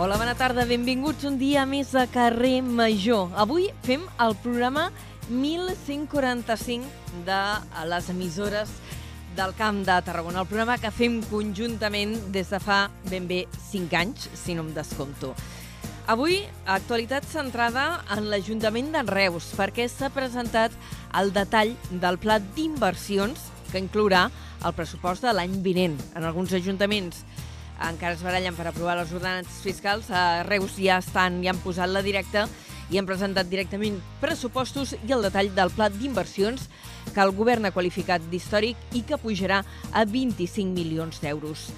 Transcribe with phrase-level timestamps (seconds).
[0.00, 3.26] Hola, bona tarda, benvinguts un dia més a Carrer Major.
[3.36, 4.86] Avui fem el programa
[5.28, 7.40] 1145 de
[7.84, 8.72] les emissores
[9.36, 12.78] del Camp de Tarragona, el programa que fem conjuntament des de fa
[13.10, 15.34] ben bé 5 anys, si no em descompto.
[16.08, 20.72] Avui, actualitat centrada en l'Ajuntament de Reus, perquè s'ha presentat
[21.20, 24.30] el detall del pla d'inversions que inclourà
[24.64, 26.00] el pressupost de l'any vinent.
[26.16, 27.20] En alguns ajuntaments
[27.88, 30.10] encara es barallen per aprovar les ordenances fiscals.
[30.10, 32.46] A Reus ja estan, ja han posat la directa
[32.90, 36.66] i han presentat directament pressupostos i el detall del pla d'inversions
[37.14, 41.70] que el govern ha qualificat d'històric i que pujarà a 25 milions d'euros.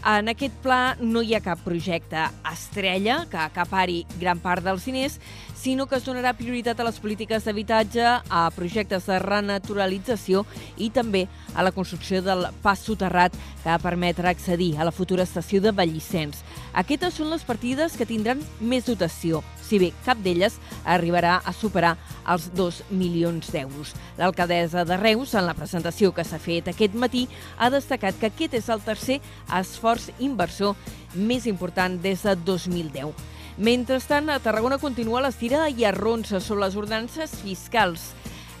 [0.00, 5.18] En aquest pla no hi ha cap projecte estrella que acapari gran part dels diners,
[5.60, 10.46] sinó que es donarà prioritat a les polítiques d'habitatge, a projectes de renaturalització
[10.80, 15.26] i també a la construcció del pas soterrat que va permetre accedir a la futura
[15.28, 16.40] estació de Vallissens.
[16.72, 20.56] Aquestes són les partides que tindran més dotació, si bé cap d'elles
[20.88, 23.92] arribarà a superar els 2 milions d'euros.
[24.16, 27.26] L'alcaldessa de Reus, en la presentació que s'ha fet aquest matí,
[27.58, 29.20] ha destacat que aquest és el tercer
[29.60, 30.72] esforç inversor
[31.12, 33.12] més important des de 2010.
[33.60, 38.06] Mentrestant, a Tarragona continua l'estira i arronsa sobre les ordenances fiscals.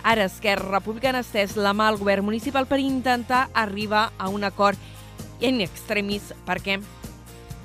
[0.04, 4.44] Ara Esquerra Republicana ha estès la mà al govern municipal per intentar arribar a un
[4.44, 4.76] acord
[5.40, 6.76] en extremis perquè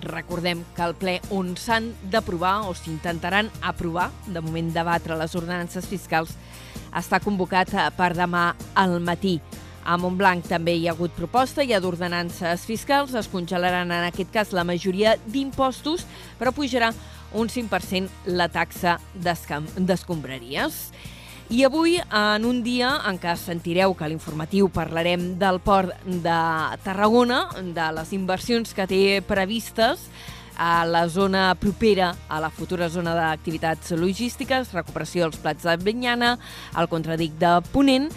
[0.06, 5.92] recordem que el ple on s'han d'aprovar o s'intentaran aprovar, de moment debatre les ordenances
[5.92, 6.32] fiscals,
[6.96, 9.42] està convocat per demà al matí.
[9.86, 14.32] A Montblanc també hi ha hagut proposta, hi ha d'ordenances fiscals, es congelaran en aquest
[14.34, 16.08] cas la majoria d'impostos,
[16.40, 16.94] però pujarà
[17.36, 20.80] un 5% la taxa d'escombraries.
[21.54, 26.38] I avui, en un dia en què sentireu que a l'informatiu parlarem del port de
[26.82, 30.08] Tarragona, de les inversions que té previstes
[30.58, 36.38] a la zona propera a la futura zona d'activitats logístiques, recuperació dels plats de Benyana,
[36.80, 38.10] el contradic de Ponent,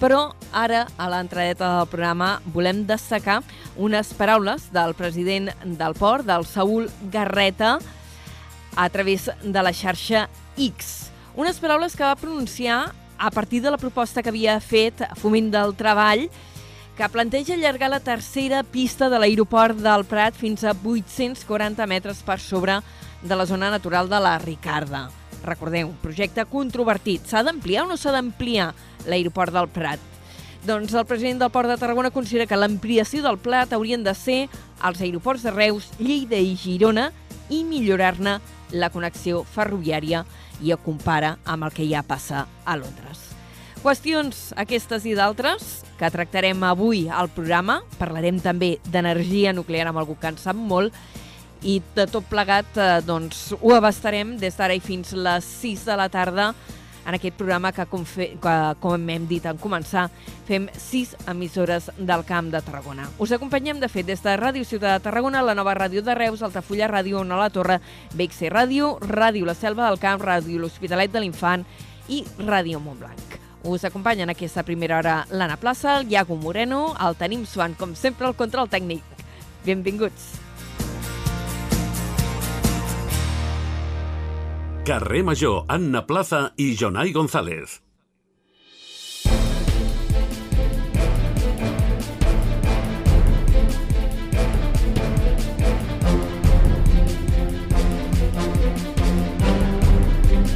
[0.00, 3.40] però ara, a l'entradeta del programa, volem destacar
[3.78, 7.78] unes paraules del president del port, del Saúl Garreta,
[8.76, 11.10] a través de la xarxa X.
[11.36, 15.74] Unes paraules que va pronunciar a partir de la proposta que havia fet Foment del
[15.74, 16.28] Treball,
[16.94, 22.38] que planteja allargar la tercera pista de l'aeroport del Prat fins a 840 metres per
[22.38, 22.78] sobre
[23.22, 25.08] de la zona natural de la Ricarda.
[25.44, 27.26] Recordeu, un projecte controvertit.
[27.26, 28.72] S'ha d'ampliar o no s'ha d'ampliar
[29.08, 30.00] l'aeroport del Prat?
[30.64, 34.46] Doncs el president del Port de Tarragona considera que l'ampliació del Prat haurien de ser
[34.80, 37.10] als aeroports de Reus, Lleida i Girona
[37.52, 38.38] i millorar-ne
[38.74, 40.24] la connexió ferroviària
[40.62, 43.30] i ho compara amb el que ja passa a Londres.
[43.84, 47.82] Qüestions aquestes i d'altres que tractarem avui al programa.
[47.98, 50.94] Parlarem també d'energia nuclear amb algú que en sap molt
[51.64, 55.96] i de tot plegat eh, doncs, ho abastarem des d'ara i fins les 6 de
[56.00, 56.50] la tarda
[57.06, 60.06] en aquest programa que, com, fe, que, com hem dit en començar,
[60.48, 63.08] fem sis emissores del Camp de Tarragona.
[63.18, 66.42] Us acompanyem, de fet, des de Ràdio Ciutat de Tarragona, la nova ràdio de Reus,
[66.42, 67.80] Altafulla Ràdio, Ona la Torre,
[68.14, 71.66] BXC Ràdio, Ràdio La Selva del Camp, Ràdio L'Hospitalet de l'Infant
[72.08, 73.40] i Ràdio Montblanc.
[73.64, 77.96] Us acompanya en aquesta primera hora l'Anna Plaça, el Iago Moreno, el tenim suant, com
[77.96, 79.00] sempre, el control tècnic.
[79.64, 80.43] Benvinguts.
[84.84, 87.80] Carrer Major, Anna Plaza i Jonai González.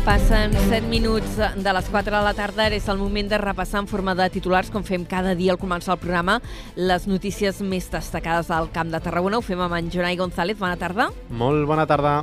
[0.04, 2.68] Passen 7 minuts de les 4 de la tarda.
[2.68, 5.96] És el moment de repassar en forma de titulars, com fem cada dia al començar
[5.96, 6.36] el programa,
[6.76, 9.40] les notícies més destacades del Camp de Tarragona.
[9.40, 10.60] Ho fem amb en Jonai González.
[10.60, 11.08] Bona tarda.
[11.32, 12.18] Molt bona tarda.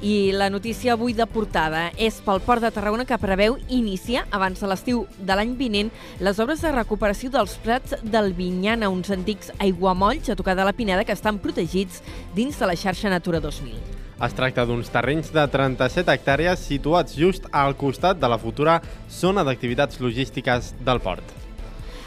[0.00, 4.56] I la notícia avui de portada és pel Port de Tarragona que preveu iniciar, abans
[4.56, 5.90] de l'estiu de l'any vinent,
[6.24, 10.72] les obres de recuperació dels prats del Vinyana, uns antics aiguamolls a tocar de la
[10.72, 12.00] Pineda que estan protegits
[12.32, 13.76] dins de la xarxa Natura 2000.
[14.24, 18.80] Es tracta d'uns terrenys de 37 hectàrees situats just al costat de la futura
[19.12, 21.39] zona d'activitats logístiques del port.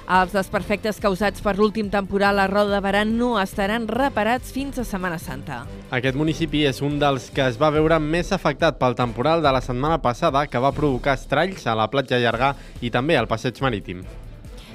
[0.04, 4.84] Els desperfectes causats per l'últim temporal a Roda de Barà no estaran reparats fins a
[4.84, 5.62] Setmana Santa.
[5.96, 9.64] Aquest municipi és un dels que es va veure més afectat pel temporal de la
[9.64, 12.52] setmana passada que va provocar estralls a la platja llarga
[12.82, 14.04] i també al passeig marítim.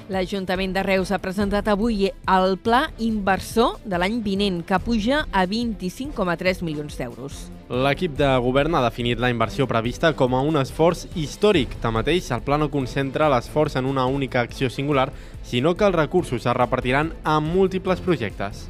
[0.09, 5.45] L'Ajuntament de Reus ha presentat avui el pla inversor de l'any vinent, que puja a
[5.45, 7.43] 25,3 milions d'euros.
[7.69, 11.75] L'equip de govern ha definit la inversió prevista com a un esforç històric.
[11.83, 15.11] Tanmateix, el pla no concentra l'esforç en una única acció singular,
[15.45, 18.65] sinó que els recursos es repartiran en múltiples projectes.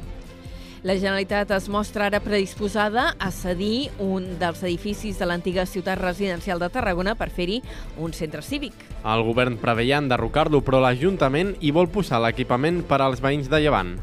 [0.84, 6.60] La Generalitat es mostra ara predisposada a cedir un dels edificis de l'antiga ciutat residencial
[6.60, 7.62] de Tarragona per fer-hi
[7.96, 8.76] un centre cívic.
[9.00, 13.96] El govern preveia enderrocar-lo, però l'Ajuntament hi vol posar l'equipament per als veïns de Llevant.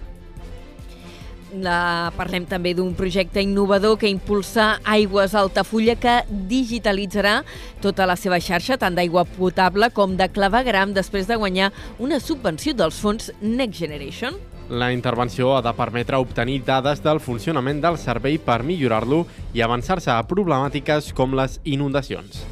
[1.55, 6.17] La, parlem també d'un projecte innovador que impulsa Aigües Altafulla que
[6.49, 7.37] digitalitzarà
[7.83, 11.71] tota la seva xarxa, tant d'aigua potable com de clavegram, després de guanyar
[12.03, 14.35] una subvenció dels fons Next Generation.
[14.67, 19.23] La intervenció ha de permetre obtenir dades del funcionament del servei per millorar-lo
[19.55, 22.43] i avançar-se a problemàtiques com les inundacions.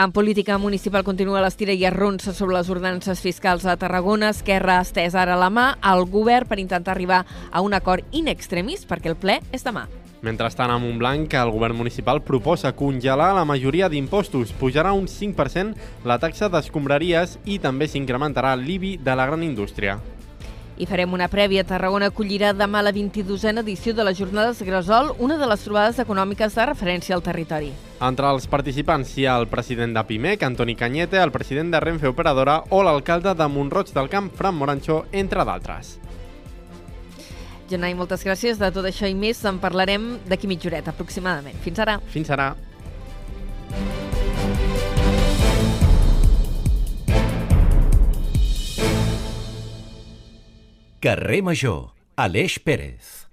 [0.00, 4.30] En política municipal continua l'estira i arronsa sobre les ordenances fiscals a Tarragona.
[4.32, 7.18] Esquerra ha estès ara la mà al govern per intentar arribar
[7.52, 9.82] a un acord in extremis perquè el ple és demà.
[10.24, 14.54] Mentrestant, a Montblanc, el govern municipal proposa congelar la majoria d'impostos.
[14.56, 15.76] Pujarà un 5%
[16.08, 19.98] la taxa d'escombraries i també s'incrementarà l'IBI de la gran indústria.
[20.80, 21.60] I farem una prèvia.
[21.68, 26.56] Tarragona acollirà demà la 22a edició de les Jornades Gresol, una de les trobades econòmiques
[26.56, 27.68] de referència al territori.
[28.00, 32.08] Entre els participants hi ha el president de PIMEC, Antoni Canyete, el president de Renfe
[32.08, 35.98] Operadora o l'alcalde de Montroig del Camp, Fran Morancho, entre d'altres.
[37.68, 38.56] Genai, moltes gràcies.
[38.56, 41.60] De tot això i més en parlarem d'aquí mitja horeta, aproximadament.
[41.60, 42.00] Fins ara.
[42.08, 42.54] Fins ara.
[51.00, 53.24] Carrer Major, Aleix Pérez.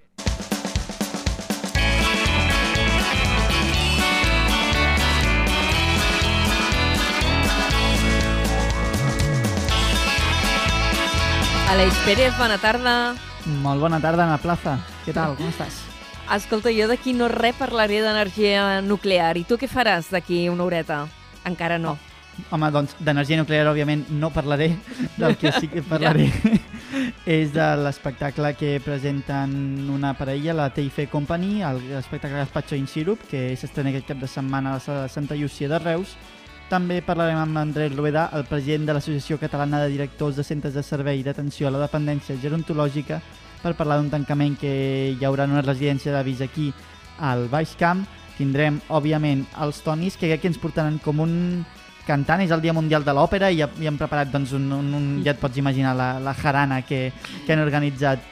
[11.68, 13.12] Aleix Pérez, bona tarda.
[13.44, 14.78] Molt bona tarda, Ana Plaza.
[15.04, 15.36] Què tal?
[15.36, 15.82] Com estàs?
[16.38, 19.34] Escolta, jo d'aquí no res parlaré d'energia nuclear.
[19.36, 21.02] I tu què faràs d'aquí una horeta?
[21.44, 21.98] Encara no.
[22.48, 24.72] Home, doncs d'energia nuclear, òbviament, no parlaré.
[25.20, 26.32] Del que sí que parlaré
[27.26, 29.52] és de l'espectacle que presenten
[29.92, 34.72] una parella, la TIF Company, l'espectacle Gaspacho in Sirup, que s'estrena aquest cap de setmana
[34.72, 36.16] a la sala de Santa Llúcia de Reus.
[36.68, 40.82] També parlarem amb Andrés Rueda, el president de l'Associació Catalana de Directors de Centres de
[40.82, 43.22] Servei d'Atenció a la Dependència Gerontològica,
[43.62, 46.70] per parlar d'un tancament que hi haurà en una residència d'avis aquí
[47.18, 48.04] al Baix Camp.
[48.38, 51.34] Tindrem, òbviament, els tonis, que crec que ens portaran com un
[52.08, 55.06] cantant, és el Dia Mundial de l'Òpera i ja hem preparat, doncs, un, un, un,
[55.26, 57.12] ja et pots imaginar la, la jarana que,
[57.44, 58.24] que han organitzat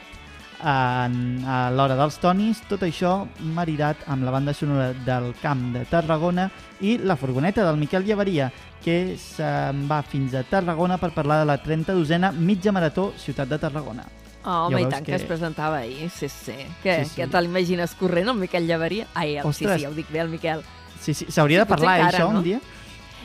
[0.57, 5.83] en, a l'hora dels tonis, tot això maridat amb la banda sonora del Camp de
[5.89, 6.47] Tarragona
[6.81, 8.49] i la furgoneta del Miquel Llevaria,
[8.83, 13.59] que se'n va fins a Tarragona per parlar de la 32a mitja marató Ciutat de
[13.61, 14.05] Tarragona.
[14.47, 15.11] Oh, home, Ja i tant que...
[15.11, 16.55] que- es presentava ahir, sí, sí.
[16.83, 17.15] Què, Sí, sí.
[17.21, 19.05] que te l'imagines corrent, el Miquel Llevaria?
[19.13, 19.81] Ai, el, sí, Ostres.
[19.81, 20.61] sí, ja ho dic bé, el Miquel.
[21.01, 22.39] Sí, sí, s'hauria Sí, de parlar, eh, encara, això, no?
[22.39, 22.59] un dia.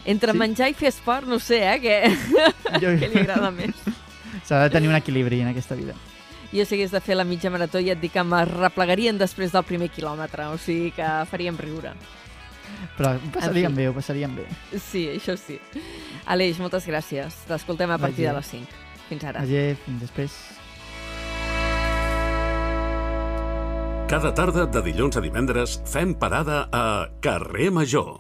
[0.04, 0.38] Entre Sí.
[0.38, 1.96] menjar i fer esport, no sé, eh, què,
[2.82, 2.88] Jo...
[2.98, 3.74] què li agrada més.
[4.46, 5.94] S'ha de tenir un equilibri en aquesta vida.
[6.52, 9.62] Jo si hagués de fer la mitja marató ja et dic que replegarien després del
[9.64, 11.92] primer quilòmetre, o sigui que faríem riure.
[12.98, 13.76] Però ho passaríem En fi.
[13.82, 14.44] bé, ho passaríem bé.
[14.80, 15.58] Sí, això sí.
[16.26, 17.32] Aleix, moltes gràcies.
[17.46, 18.38] T'escoltem a partir de Vaja.
[18.40, 18.82] les 5.
[19.08, 19.40] Fins ara.
[19.40, 20.32] Vaja, fins després.
[24.08, 28.18] Cada tarda de dilluns a divendres fem parada a Carrer Major.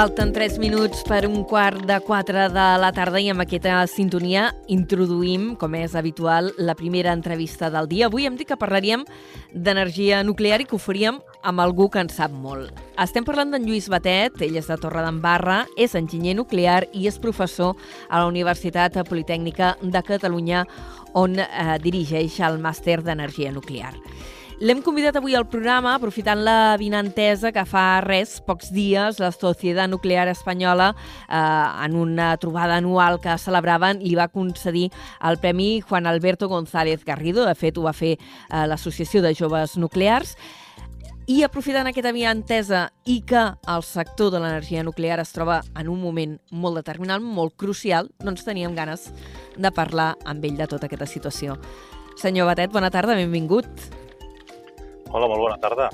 [0.00, 4.46] Falten 3 minuts per un quart de 4 de la tarda i amb aquesta sintonia
[4.72, 8.06] introduïm, com és habitual, la primera entrevista del dia.
[8.08, 9.04] Avui hem dit que parlaríem
[9.52, 12.72] d'energia nuclear i que ho faríem amb algú que en sap molt.
[12.96, 17.76] Estem parlant d'en Lluís Batet, ell és de Torredembarra, és enginyer nuclear i és professor
[18.08, 20.64] a la Universitat Politècnica de Catalunya
[21.12, 23.92] on eh, dirigeix el màster d'energia nuclear.
[24.60, 29.88] L'hem convidat avui al programa aprofitant la vinantesa que fa res, pocs dies, la Societat
[29.88, 34.90] Nuclear Espanyola, eh, en una trobada anual que celebraven, li va concedir
[35.24, 37.46] el Premi Juan Alberto González Garrido.
[37.46, 40.34] De fet, ho va fer eh, l'Associació de Joves Nuclears.
[41.24, 46.02] I aprofitant aquesta vinantesa i que el sector de l'energia nuclear es troba en un
[46.02, 49.08] moment molt determinant, molt crucial, doncs teníem ganes
[49.56, 51.56] de parlar amb ell de tota aquesta situació.
[52.20, 53.70] Senyor Batet, bona tarda, benvingut.
[55.10, 55.90] Hola, molt bona tarda.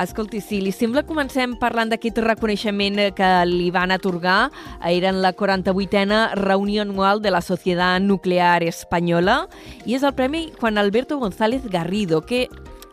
[0.00, 4.48] Escolti, si li sembla, comencem parlant d'aquest reconeixement que li van atorgar.
[4.90, 9.44] Era en la 48a reunió anual de la Societat Nuclear Espanyola
[9.86, 12.48] i és el Premi Juan Alberto González Garrido, que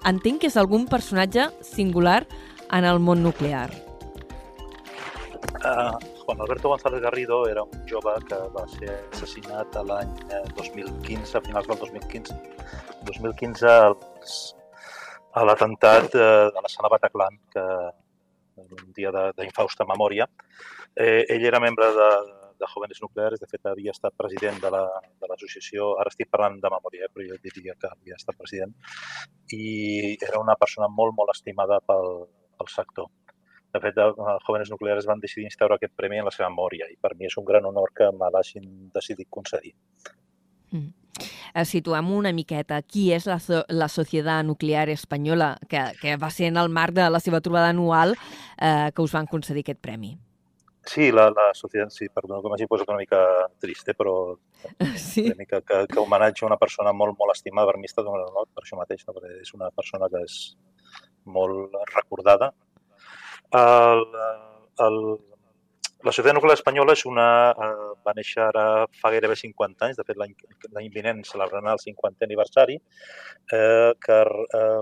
[0.06, 2.26] entenc que és algun personatge singular
[2.72, 3.72] en el món nuclear.
[5.62, 10.14] Uh, Juan Alberto González Garrido era un jove que va ser assassinat l'any
[10.56, 12.38] 2015, a finals del 2015.
[13.10, 14.40] 2015 els,
[15.34, 17.66] a l'atemptat eh, de la sala Bataclan, que
[18.62, 20.28] un dia d'infausta memòria.
[20.96, 22.10] Eh, ell era membre de,
[22.60, 26.74] de Jóvenes Nucleares, de fet havia estat president de l'associació, la, ara estic parlant de
[26.74, 28.76] memòria, però jo diria que havia estat president,
[29.56, 32.26] i era una persona molt, molt estimada pel,
[32.60, 33.10] pel sector.
[33.72, 36.98] De fet, els Jóvenes Nucleares van decidir instaurar aquest premi en la seva memòria i
[37.00, 39.72] per mi és un gran honor que me l'hagin decidit concedir.
[40.72, 40.90] Mm.
[41.54, 43.38] Eh, situem una miqueta qui és la,
[43.70, 47.70] la Societat Nuclear Espanyola, que, que va ser en el marc de la seva trobada
[47.70, 50.16] anual eh, que us van concedir aquest premi.
[50.88, 53.20] Sí, la, la societat, sí, perdó que m'hagi posat una mica
[53.62, 54.16] triste, però
[54.98, 55.28] sí.
[55.28, 58.64] una mica que, que homenatge una persona molt, molt estimada, per mi un honor per
[58.64, 59.14] això mateix, no?
[59.14, 60.40] perquè és una persona que és
[61.26, 62.50] molt recordada.
[63.54, 64.08] El,
[64.88, 64.98] el,
[66.04, 68.66] la Societat Nuclear Espanyola és una, eh, va néixer ara
[69.02, 72.78] fa gairebé 50 anys, de fet l'any vinent celebrarà el 50è aniversari,
[73.54, 74.20] eh, que
[74.60, 74.82] eh,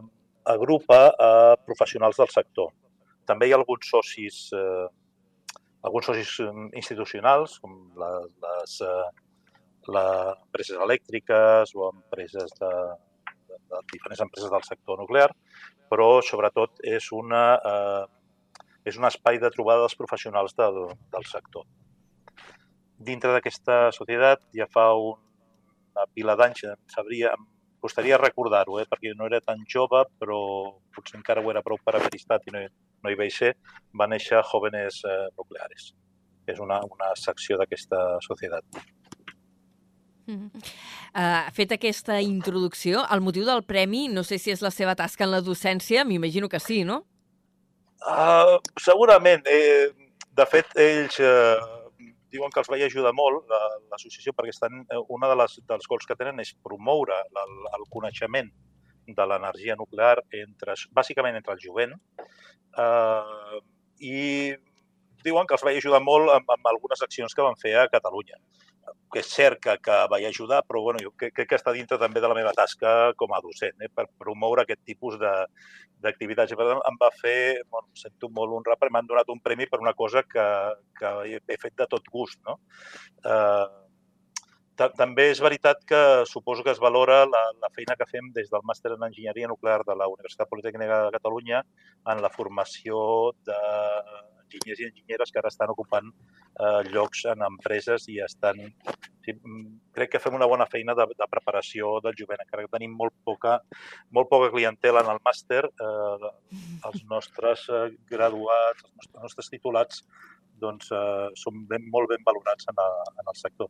[0.56, 1.32] agrupa a
[1.66, 2.72] professionals del sector.
[3.26, 4.88] També hi ha alguns socis, eh,
[5.84, 6.32] alguns socis
[6.74, 9.10] institucionals, com les, les, eh,
[9.90, 12.72] empreses elèctriques o empreses de,
[13.50, 15.30] de, de diferents empreses del sector nuclear,
[15.90, 18.06] però sobretot és una eh,
[18.88, 20.82] és un espai de trobada dels professionals del,
[21.14, 21.66] del sector.
[23.00, 27.48] Dintre d'aquesta societat ja fa una pila d'anys, sabria, em
[27.80, 30.40] costaria recordar-ho, eh, perquè no era tan jove, però
[30.96, 32.66] potser encara ho era prou per haver estat i no,
[33.04, 33.54] no hi vaig ser,
[34.00, 35.94] va néixer Jóvenes eh, Nucleares.
[36.50, 38.82] És una, una secció d'aquesta societat.
[40.30, 45.26] Uh, fet aquesta introducció, el motiu del premi, no sé si és la seva tasca
[45.26, 47.02] en la docència, m'imagino que sí, no?
[48.00, 49.44] Uh, segurament.
[49.48, 49.90] Eh,
[50.40, 51.60] de fet, ells eh,
[52.32, 53.50] diuen que els vaig ajudar molt,
[53.92, 58.50] l'associació, perquè estan, una de les, dels gols que tenen és promoure el, el coneixement
[59.10, 61.96] de l'energia nuclear entre, bàsicament entre el jovent
[62.78, 63.60] eh,
[64.06, 64.20] i
[65.26, 68.38] diuen que els vaig ajudar molt amb, amb algunes accions que van fer a Catalunya
[69.12, 72.22] que és cert que, que vaig ajudar, però bueno, jo crec, que està dintre també
[72.22, 76.56] de la meva tasca com a docent, eh, per promoure aquest tipus d'activitats.
[76.56, 79.82] Per tant, em va fer, bueno, sento molt un rap, m'han donat un premi per
[79.84, 80.48] una cosa que,
[81.00, 82.42] que he fet de tot gust.
[82.48, 82.60] No?
[83.26, 83.68] Eh,
[84.96, 88.64] també és veritat que suposo que es valora la, la feina que fem des del
[88.64, 91.64] màster en enginyeria nuclear de la Universitat Politècnica de Catalunya
[92.14, 93.60] en la formació de
[94.50, 98.66] enginyers i enginyeres que ara estan ocupant eh, llocs en empreses i estan...
[99.26, 99.36] Sí,
[99.94, 103.14] crec que fem una bona feina de, de preparació del jovent, encara que tenim molt
[103.28, 103.58] poca,
[104.16, 105.62] molt poca clientela en el màster.
[105.70, 106.34] Eh,
[106.90, 110.04] els nostres eh, graduats, els nostres titulats,
[110.60, 112.88] doncs, eh, són ben, molt ben valorats en, a,
[113.22, 113.70] en el sector.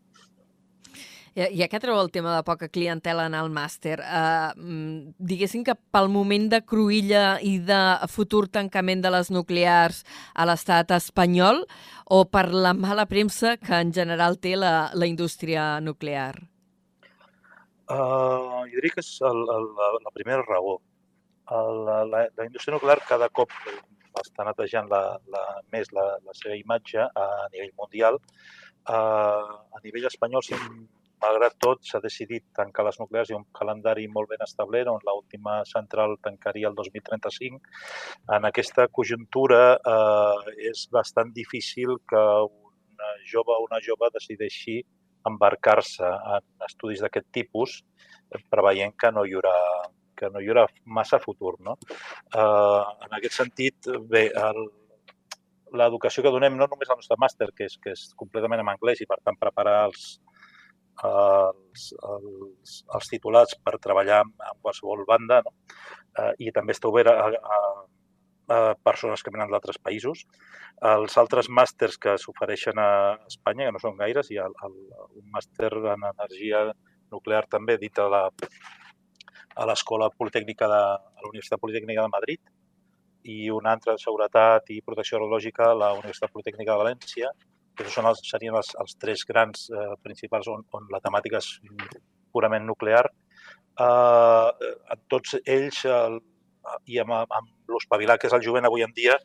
[1.36, 4.52] Ja que treu el tema de poca clientela en el màster, eh,
[5.20, 10.92] diguéssim que pel moment de cruïlla i de futur tancament de les nuclears a l'estat
[10.98, 11.66] espanyol
[12.06, 16.34] o per la mala premsa que en general té la, la indústria nuclear?
[17.90, 20.78] Uh, jo diria que és el, el, la, la primera raó.
[21.50, 23.54] El, la, la indústria nuclear cada cop
[24.20, 25.02] està netejant la,
[25.34, 25.44] la,
[25.74, 28.20] més la, la seva imatge a nivell mundial.
[28.90, 30.58] Uh, a nivell espanyol, si
[31.22, 35.60] malgrat tot, s'ha decidit tancar les nuclears i un calendari molt ben establert, on l'última
[35.70, 37.60] central tancaria el 2035.
[38.38, 44.80] En aquesta conjuntura eh, és bastant difícil que una jove o una jove decideixi
[45.28, 47.80] embarcar-se en estudis d'aquest tipus,
[48.52, 49.56] preveient que no hi haurà
[50.20, 50.66] que no hi haurà
[50.98, 51.54] massa futur.
[51.64, 51.78] No?
[52.36, 54.66] Eh, en aquest sentit, bé, el,
[55.80, 59.00] l'educació que donem no només al nostre màster, que és, que és completament en anglès
[59.00, 60.18] i per tant preparar els,
[61.08, 65.54] els, els, els titulats per treballar en qualsevol banda no?
[66.20, 67.60] eh, i també està obert a, a,
[68.56, 70.26] a persones que venen d'altres països.
[70.90, 72.90] Els altres màsters que s'ofereixen a
[73.28, 74.78] Espanya, que no són gaires, hi ha el,
[75.22, 76.66] un màster en energia
[77.12, 78.24] nuclear també dit a la
[79.60, 82.40] a l'Escola Politècnica de a la Universitat Politècnica de Madrid
[83.34, 87.32] i un altre de Seguretat i Protecció Radiològica a la Universitat Politècnica de València,
[87.86, 91.50] que són els, serien els, els tres grans eh, principals on, on la temàtica és
[92.34, 93.06] purament nuclear.
[93.80, 96.20] Eh, en tots ells, el,
[96.92, 99.18] i amb, amb l'espavilar que és el jovent avui en dia,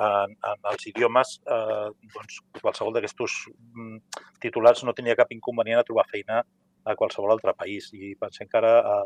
[0.00, 3.96] en, en els idiomes, eh, doncs, qualsevol d'aquests mm,
[4.42, 6.42] titulats no tenia cap inconvenient a trobar feina
[6.84, 7.90] a qualsevol altre país.
[7.92, 9.02] I pensem que ara eh,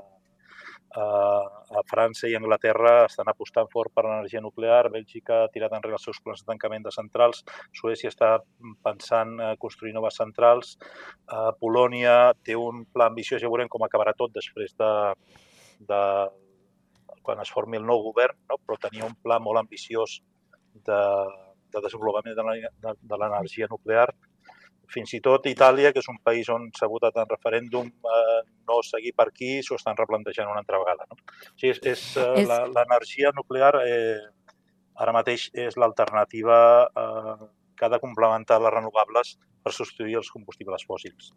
[1.00, 6.06] a França i Anglaterra estan apostant fort per l'energia nuclear, Bèlgica ha tirat enrere els
[6.06, 7.42] seus plans de tancament de centrals,
[7.74, 8.36] Suècia està
[8.86, 10.76] pensant a construir noves centrals,
[11.60, 14.92] Polònia té un pla ambiciós, ja veurem com acabarà tot després de,
[15.90, 16.02] de
[17.24, 18.60] quan es formi el nou govern, no?
[18.62, 20.20] però tenia un pla molt ambiciós
[20.86, 21.00] de,
[21.74, 24.12] de desenvolupament de l'energia nuclear
[24.94, 28.80] fins i tot Itàlia, que és un país on s'ha votat en referèndum, eh, no
[28.86, 31.08] seguir per aquí, s'ho estan replantejant una altra vegada.
[31.10, 31.18] No?
[31.18, 32.54] O sigui, és, és, eh, és...
[32.76, 34.22] l'energia nuclear eh,
[35.04, 36.58] ara mateix és l'alternativa
[37.04, 39.34] eh, que ha de complementar les renovables
[39.64, 41.32] per substituir els combustibles fòssils.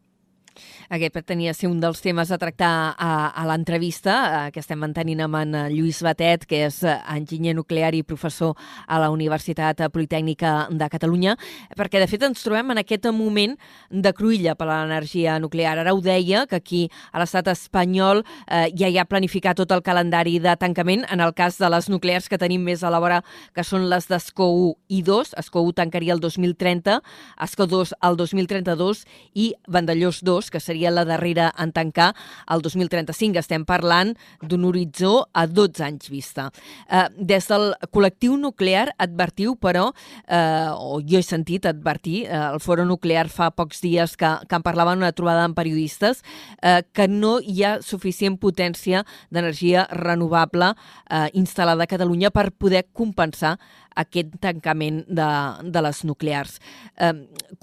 [0.89, 5.23] Aquest pretenia ser un dels temes a tractar a, a l'entrevista eh, que estem mantenint
[5.25, 8.55] amb en Lluís Batet, que és eh, enginyer nuclear i professor
[8.87, 11.37] a la Universitat Politècnica de Catalunya,
[11.77, 13.55] perquè de fet ens trobem en aquest moment
[13.89, 15.77] de cruïlla per a l'energia nuclear.
[15.77, 19.83] Ara ho deia, que aquí a l'estat espanyol eh, ja hi ha planificat tot el
[19.83, 21.05] calendari de tancament.
[21.11, 23.21] En el cas de les nuclears que tenim més a la vora,
[23.53, 26.99] que són les d'Escó 1 i 2, Escó 1 tancaria el 2030,
[27.43, 32.13] Escó 2 el 2032 i Vandellós 2 que seria la darrera en tancar
[32.50, 33.39] el 2035.
[33.39, 36.50] Estem parlant d'un horitzó a 12 anys vista.
[36.89, 39.92] Eh, des del col·lectiu nuclear advertiu, però,
[40.27, 44.56] eh, o jo he sentit advertir, eh, el Foro Nuclear fa pocs dies que, que
[44.56, 46.24] en parlava en una trobada amb periodistes,
[46.62, 50.74] eh, que no hi ha suficient potència d'energia renovable
[51.10, 53.57] eh, instal·lada a Catalunya per poder compensar
[53.98, 55.29] aquest tancament de,
[55.64, 56.60] de les nuclears.
[56.98, 57.14] Eh,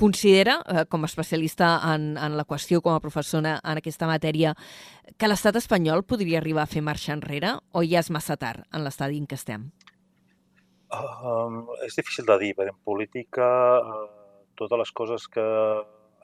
[0.01, 4.55] considera, eh, com a especialista en, en la qüestió, com a professora en aquesta matèria,
[5.18, 8.85] que l'estat espanyol podria arribar a fer marxa enrere o ja és massa tard en
[8.87, 9.70] l'estadi en què estem?
[10.94, 13.47] Uh, és difícil de dir, perquè en política
[13.81, 14.05] uh,
[14.59, 15.42] totes les coses que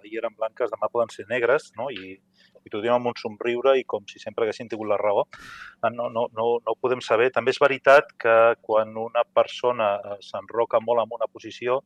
[0.00, 1.88] ahir eren blanques demà poden ser negres, no?
[1.90, 2.18] I
[2.64, 5.24] i t'ho diem amb un somriure i com si sempre haguessin tingut la raó.
[5.80, 7.30] Ah, no, no, no, no ho podem saber.
[7.34, 11.80] També és veritat que quan una persona eh, s'enroca molt en una posició,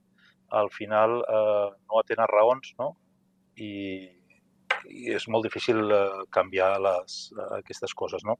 [0.54, 2.92] al final eh, no atén raons, no?
[3.56, 3.72] I,
[4.90, 8.38] i és molt difícil eh, canviar les, eh, aquestes coses, no?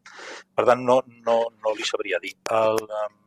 [0.54, 2.34] Per tant, no, no, no li sabria dir.
[2.50, 3.23] El, Eh,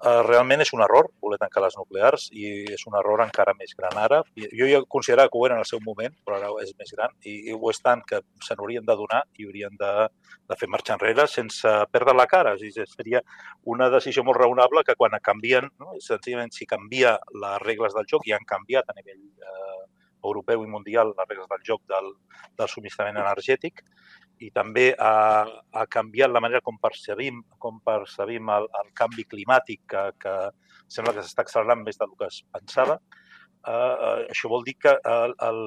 [0.00, 3.96] realment és un error voler tancar les nuclears i és un error encara més gran
[4.00, 4.22] ara.
[4.56, 7.12] Jo ja considerava que ho era en el seu moment, però ara és més gran
[7.24, 9.92] i, i ho és tant que se n'haurien de donar i haurien de,
[10.48, 12.54] de fer marxa enrere sense perdre la cara.
[12.56, 13.22] És dir, seria
[13.74, 15.96] una decisió molt raonable que quan canvien, no?
[16.00, 19.80] senzillament si canvia les regles del joc, i han canviat a nivell eh,
[20.24, 22.12] europeu i mundial les regles del joc del,
[22.58, 23.84] del subministrament energètic,
[24.40, 25.44] i també ha,
[25.76, 30.34] ha canviat la manera com percebim, com percebim el, el canvi climàtic que, que
[30.88, 32.96] sembla que s'està accelerant més del que es pensava.
[33.60, 35.60] Uh, uh, això vol dir que el, el,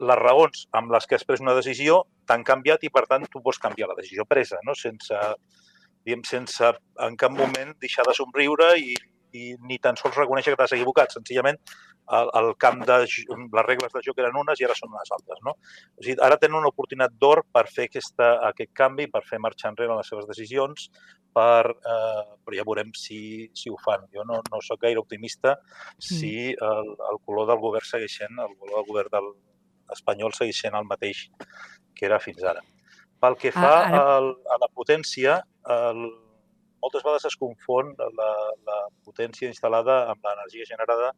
[0.00, 3.42] les raons amb les que has pres una decisió t'han canviat i, per tant, tu
[3.44, 4.76] pots canviar la decisió presa, no?
[4.78, 5.20] sense,
[6.06, 6.72] diguem, sense
[7.04, 8.94] en cap moment deixar de somriure i,
[9.36, 11.14] i ni tan sols reconèixer que t'has equivocat.
[11.14, 11.58] Senzillament,
[12.18, 15.40] el, el camp de les regles de joc eren unes i ara són unes altres.
[15.46, 15.54] No?
[15.54, 19.72] O sigui, ara tenen una oportunitat d'or per fer aquesta, aquest canvi, per fer marxar
[19.72, 20.88] enrere les seves decisions,
[21.34, 23.20] per, eh, però ja veurem si,
[23.54, 24.08] si ho fan.
[24.14, 25.56] Jo no, no sóc gaire optimista
[25.98, 29.30] si el, el color del govern segueix sent, el color del govern del
[29.94, 31.28] espanyol segueix sent el mateix
[31.94, 32.64] que era fins ara.
[33.20, 34.02] Pel que fa ah, ara...
[34.16, 35.38] al, a la potència,
[35.76, 36.04] el,
[36.82, 38.30] moltes vegades es confon la,
[38.68, 41.12] la potència instal·lada amb l'energia generada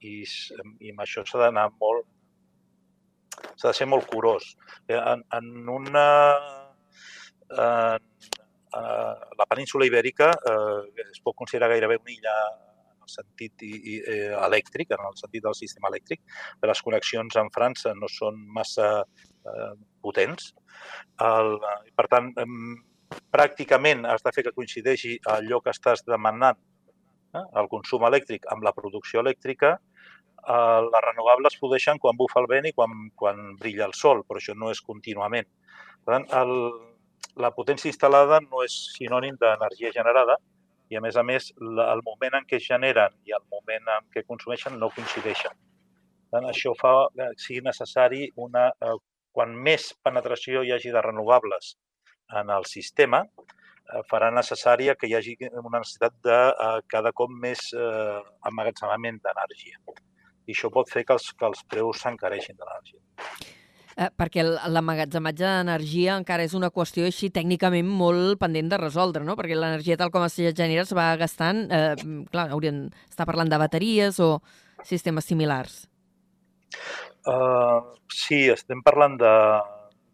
[0.00, 2.06] i, i amb això s'ha d'anar molt...
[3.54, 4.54] s'ha de ser molt curós.
[4.88, 6.08] Eh, en, en una...
[7.48, 8.08] En,
[8.76, 13.70] en la península ibèrica eh, es pot considerar gairebé una illa en el sentit i,
[13.72, 16.20] i, eh, elèctric, en el sentit del sistema elèctric,
[16.68, 19.72] les connexions amb França no són massa eh,
[20.04, 20.52] potents.
[21.24, 21.56] El,
[21.96, 22.32] per tant,
[23.32, 26.58] pràcticament has de fer que coincideixi allò que estàs demanant,
[27.34, 27.44] eh?
[27.60, 32.68] el consum elèctric amb la producció elèctrica, eh, les renovables floreixen quan bufa el vent
[32.70, 35.48] i quan, quan brilla el sol, però això no és contínuament.
[36.04, 36.54] Per tant, el,
[37.44, 40.38] la potència instal·lada no és sinònim d'energia generada
[40.88, 43.92] i, a més a més, la, el moment en què es generen i el moment
[43.98, 45.52] en què consumeixen no coincideixen.
[46.28, 48.70] Per tant, això fa que sigui necessari una...
[48.82, 48.98] Eh,
[49.38, 51.76] quan més penetració hi hagi de renovables
[52.36, 57.32] en el sistema, eh, farà necessària que hi hagi una necessitat de eh, cada cop
[57.32, 58.18] més eh,
[58.50, 59.80] emmagatzemament d'energia.
[60.48, 63.00] I això pot fer que els, que els preus s'encareixin de l'energia.
[63.98, 69.34] Eh, perquè l'emmagatzematge d'energia encara és una qüestió així tècnicament molt pendent de resoldre, no?
[69.34, 71.64] Perquè l'energia tal com es genera es va gastant...
[71.66, 71.96] Eh,
[72.30, 74.36] clar, hauríem d'estar parlant de bateries o
[74.86, 75.88] sistemes similars.
[77.26, 79.32] Uh, sí, estem parlant de,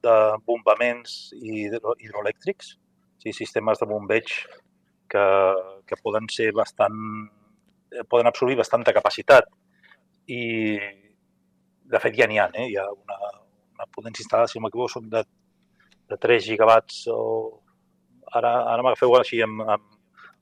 [0.05, 0.15] de
[0.47, 2.75] bombaments hidro, hidroelèctrics,
[3.23, 4.29] sí, sistemes de bombeig
[5.11, 5.25] que,
[5.89, 6.97] que poden ser bastant
[7.93, 9.49] eh, poden absorbir bastanta capacitat
[10.29, 10.77] i
[11.85, 12.69] de fet ja n'hi ha, eh?
[12.73, 13.19] hi ha una,
[13.77, 15.21] una potència instal·lada, si no m'equivoco, són de,
[16.09, 17.19] de 3 gigawatts o
[18.35, 19.91] ara, ara m'agafeu així amb, amb,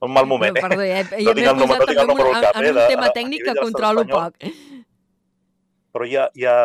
[0.03, 0.63] un mal moment, eh?
[0.65, 2.57] Perdó, ja, ja No tinc el número- no tinc el en número un, al cap,
[2.59, 4.33] en eh, un de- tema tècnic que controlo espanyol.
[4.33, 4.87] poc.
[5.93, 6.57] però hi ha, hi ha,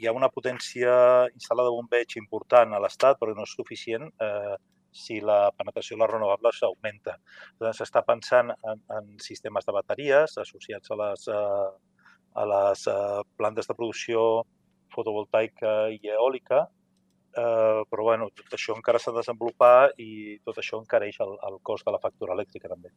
[0.00, 0.92] hi ha una potència
[1.34, 4.56] instal·lada de bombeig important a l'Estat, però no és suficient eh,
[4.90, 7.16] si la penetració de les renovables augmenta.
[7.76, 11.68] S'està pensant en, en sistemes de bateries associats a les, eh,
[12.42, 14.24] a les eh, plantes de producció
[14.94, 16.64] fotovoltaica i eòlica,
[17.36, 21.60] eh, però bueno, tot això encara s'ha de desenvolupar i tot això encareix el, el
[21.62, 22.90] cost de la factura elèctrica també.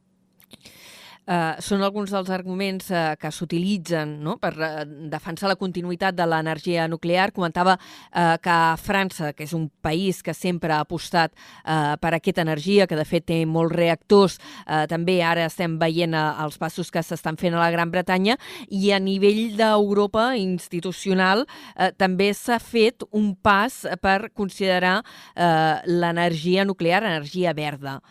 [1.24, 4.34] Uh, són alguns dels arguments uh, que s'utilitzen no?
[4.44, 7.30] per uh, defensar la continuïtat de l'energia nuclear.
[7.32, 12.44] Comentava uh, que França, que és un país que sempre ha apostat uh, per aquesta
[12.44, 16.92] energia, que de fet té molts reactors, uh, també ara estem veient uh, els passos
[16.92, 18.36] que s'estan fent a la Gran Bretanya,
[18.68, 26.68] i a nivell d'Europa institucional uh, també s'ha fet un pas per considerar uh, l'energia
[26.68, 28.02] nuclear energia verda.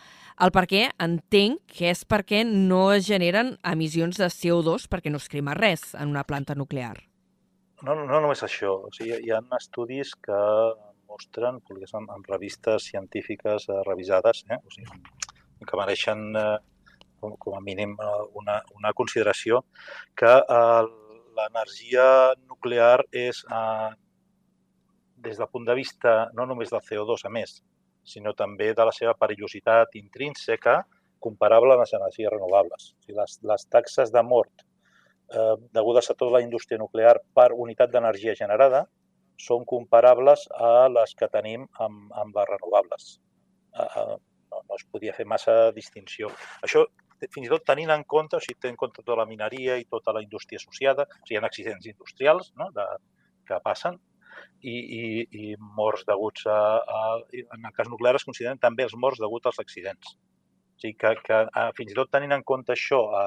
[0.42, 5.20] El per què entenc que és perquè no es generen emissions de CO2 perquè no
[5.22, 6.96] es crema res en una planta nuclear.
[7.82, 8.72] No, no, no només això.
[8.88, 10.40] O sigui, hi ha estudis que
[11.12, 14.58] mostren, publicats en, en revistes científiques eh, revisades, eh?
[14.58, 14.98] o sigui,
[15.62, 16.58] que mereixen eh,
[17.20, 19.62] com, com a mínim eh, una, una consideració,
[20.18, 20.80] que eh,
[21.38, 22.06] l'energia
[22.48, 23.90] nuclear és, eh,
[25.22, 27.60] des del punt de vista no només del CO2, a més,
[28.04, 30.82] sinó també de la seva perillositat intrínseca,
[31.22, 32.90] comparable a les energies renovables.
[32.92, 37.52] O sigui, les, les taxes de mort eh, degudes a tota la indústria nuclear per
[37.66, 38.84] unitat d'energia generada
[39.42, 43.08] són comparables a les que tenim amb, amb les renovables.
[43.78, 44.18] Eh,
[44.52, 46.30] no, no es podia fer massa distinció.
[46.66, 46.84] Això,
[47.22, 49.88] fins i tot tenint en compte, o sigui, tenint en compte tota la mineria i
[49.96, 52.70] tota la indústria associada, o sigui, hi ha accidents industrials no?
[52.76, 52.86] de,
[53.48, 53.98] que passen,
[54.60, 57.02] i, i, i morts deguts a, a...
[57.42, 60.14] En el cas nuclear es consideren també els morts deguts als accidents.
[60.14, 63.26] O sigui, que, que a, fins i tot tenint en compte això, a,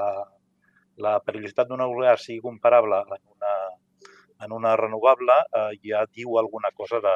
[0.97, 3.55] la perillositat d'una nuclear sigui comparable en una,
[4.45, 7.15] en una renovable, eh, ja diu alguna cosa de,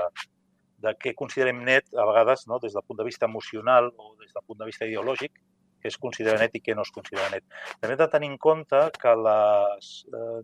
[0.83, 4.33] de què considerem net, a vegades, no, des del punt de vista emocional o des
[4.33, 5.39] del punt de vista ideològic,
[5.79, 7.45] què es considera net i què no es considera net.
[7.79, 10.41] També hem de tenir en compte que les, eh,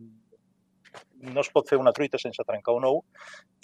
[1.34, 3.02] no es pot fer una truita sense trencar un ou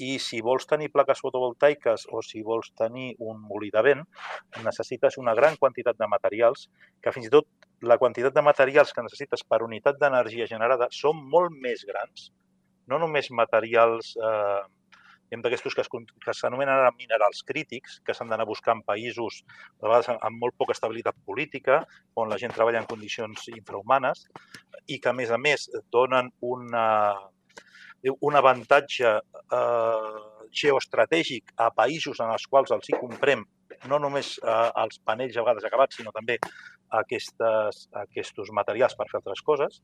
[0.02, 4.04] i si vols tenir plaques fotovoltaiques o si vols tenir un molí de vent,
[4.66, 6.68] necessites una gran quantitat de materials
[7.02, 7.48] que fins i tot
[7.82, 12.30] la quantitat de materials que necessites per unitat d'energia generada són molt més grans,
[12.88, 14.62] no només materials eh,
[15.40, 15.90] d'aquestos que, es,
[16.26, 20.44] que s'anomenen ara minerals crítics, que s'han d'anar a buscar en països de vegades amb
[20.44, 21.80] molt poca estabilitat política,
[22.20, 24.26] on la gent treballa en condicions infrahumanes
[24.88, 26.86] i que, a més a més, donen una,
[28.12, 30.20] un avantatge eh,
[30.52, 33.48] geoestratègic a països en els quals els hi comprem
[33.90, 36.38] no només eh, els panells a vegades acabats, sinó també
[37.00, 39.80] aquestes, aquests materials per fer altres coses,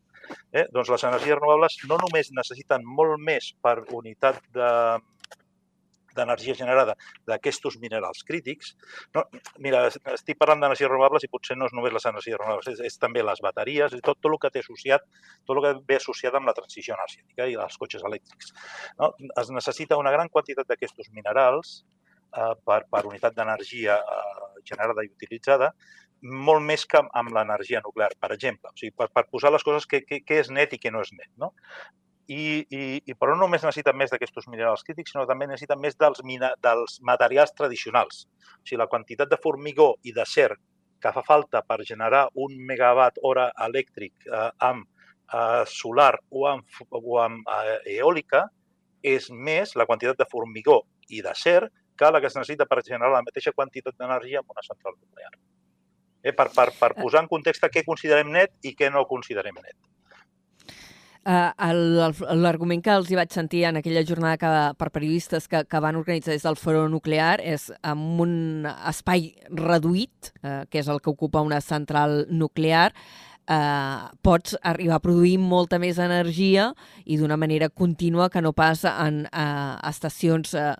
[0.51, 0.65] eh?
[0.73, 4.71] doncs les energies renovables no només necessiten molt més per unitat de,
[6.17, 6.95] d'energia generada
[7.29, 8.73] d'aquests minerals crítics.
[9.15, 9.23] No,
[9.63, 12.97] mira, estic parlant d'energies renovables i potser no és només les energies renovables, és, és
[13.01, 15.05] també les bateries, és tot, tot el que té associat,
[15.45, 18.53] tot el que ve associat amb la transició energètica i els cotxes elèctrics.
[19.01, 19.13] No?
[19.41, 21.77] Es necessita una gran quantitat d'aquests minerals
[22.35, 25.71] eh, per, per unitat d'energia eh, generada i utilitzada,
[26.47, 28.71] molt més que amb l'energia nuclear, per exemple.
[28.73, 31.29] O sigui, per, per posar les coses que és net i que no és net.
[31.37, 31.53] No?
[32.27, 35.95] I, i, i però no només necessiten més d'aquests minerals crítics, sinó també necessiten més
[35.95, 38.25] dels, mina, dels materials tradicionals.
[38.59, 40.49] O sigui, la quantitat de formigó i d'acer
[40.99, 44.85] que fa falta per generar un megawatt hora elèctric eh, amb
[45.33, 48.47] eh, solar o amb, o amb eh, eòlica
[49.03, 50.81] és més la quantitat de formigó
[51.13, 51.61] i d'acer
[51.97, 55.31] que la que es necessita per generar la mateixa quantitat d'energia en una central nuclear.
[56.23, 59.77] Eh, per, per, per posar en context què considerem net i què no considerem net.
[61.27, 61.51] Uh,
[62.39, 65.99] L'argument que els hi vaig sentir en aquella jornada que, per periodistes que, que van
[65.99, 71.11] organitzar des del foro nuclear és amb un espai reduït, uh, que és el que
[71.11, 72.93] ocupa una central nuclear,
[73.51, 76.71] uh, pots arribar a produir molta més energia
[77.03, 80.75] i d'una manera contínua que no pas en uh, estacions uh,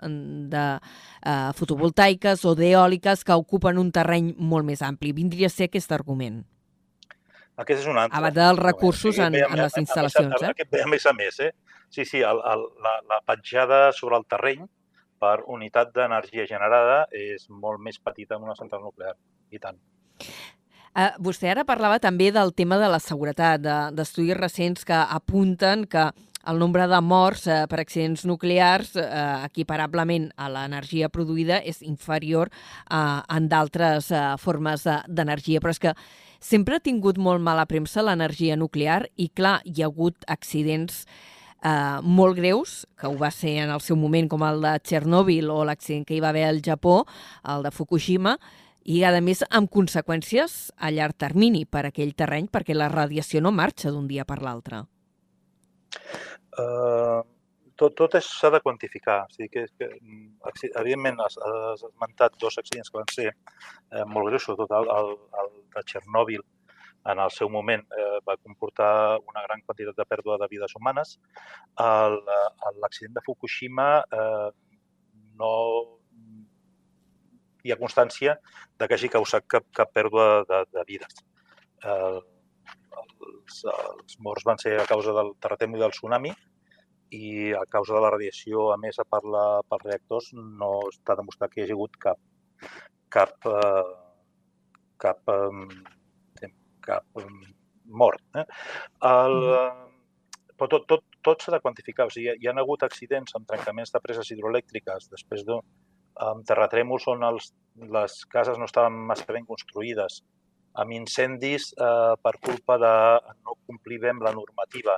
[0.48, 5.12] de uh, fotovoltaiques o d'eòliques que ocupen un terreny molt més ampli.
[5.12, 6.46] Vindria a ser aquest argument.
[7.58, 8.18] Aquest és un altre.
[8.18, 10.52] A banda dels recursos en, en les instal·lacions, eh?
[10.54, 11.52] Aquest ve a més a més, eh?
[11.90, 14.68] Sí, sí, el, el, la, la petjada sobre el terreny
[15.22, 19.16] per unitat d'energia generada és molt més petita en una central nuclear,
[19.50, 19.80] i tant.
[20.98, 23.62] Uh, vostè ara parlava també del tema de la seguretat,
[23.94, 26.10] d'estudis de, recents que apunten que
[26.48, 29.08] el nombre de morts eh, per accidents nuclears, eh,
[29.50, 32.48] equiparablement a l'energia produïda, és inferior
[32.88, 35.60] a, en d'altres eh, formes d'energia.
[35.60, 35.94] Però és que
[36.40, 41.06] sempre ha tingut molt mala premsa l'energia nuclear i, clar, hi ha hagut accidents
[41.64, 45.52] eh, molt greus, que ho va ser en el seu moment, com el de Txernòbil
[45.54, 47.04] o l'accident que hi va haver al Japó,
[47.44, 48.38] el de Fukushima,
[48.88, 53.52] i, a més, amb conseqüències a llarg termini per aquell terreny, perquè la radiació no
[53.52, 54.86] marxa d'un dia per l'altre.
[56.58, 57.22] Uh,
[57.80, 59.22] tot, tot s'ha de quantificar.
[59.26, 64.06] O sigui que, que mm, evidentment, has, has esmentat dos accidents que van ser eh,
[64.06, 65.12] molt greus, sobretot el, el,
[65.44, 66.46] el de Txernòbil,
[67.08, 71.18] en el seu moment eh, va comportar una gran quantitat de pèrdua de vides humanes.
[71.80, 73.88] L'accident de Fukushima
[74.20, 74.50] eh,
[75.40, 75.54] no
[77.64, 78.36] hi ha constància
[78.80, 81.24] de que hagi causat cap, cap pèrdua de, de vides.
[81.84, 82.20] Eh,
[82.98, 86.34] els, els morts van ser a causa del terratrèmol i del tsunami,
[87.16, 91.62] i a causa de la radiació emesa per la, pels reactors no està demostrat que
[91.62, 92.20] hi hagi hagut cap,
[93.14, 93.84] cap, eh,
[95.04, 96.52] cap, eh,
[96.88, 97.28] cap eh,
[97.88, 98.24] mort.
[98.36, 98.46] Eh?
[99.10, 99.38] El,
[100.58, 102.08] però tot, tot, tot s'ha de quantificar.
[102.08, 105.62] O sigui, hi ha hagut accidents amb trencaments de preses hidroelèctriques després d'un
[106.28, 107.52] amb terratrèmols on els,
[107.94, 110.22] les cases no estaven massa ben construïdes,
[110.82, 112.94] amb incendis eh, per culpa de
[113.44, 114.98] no complir bé amb la normativa,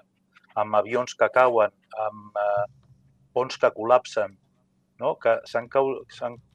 [0.56, 1.74] amb avions que cauen,
[2.06, 2.68] amb eh,
[3.34, 4.36] ponts que col·lapsen,
[5.00, 5.16] no?
[5.22, 5.70] que s'han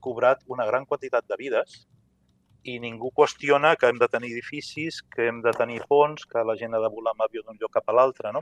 [0.04, 1.85] cobrat una gran quantitat de vides
[2.64, 6.57] i ningú qüestiona que hem de tenir edificis, que hem de tenir ponts, que la
[6.61, 8.33] gent ha de volar amb avió d'un lloc cap a l'altre.
[8.33, 8.40] No?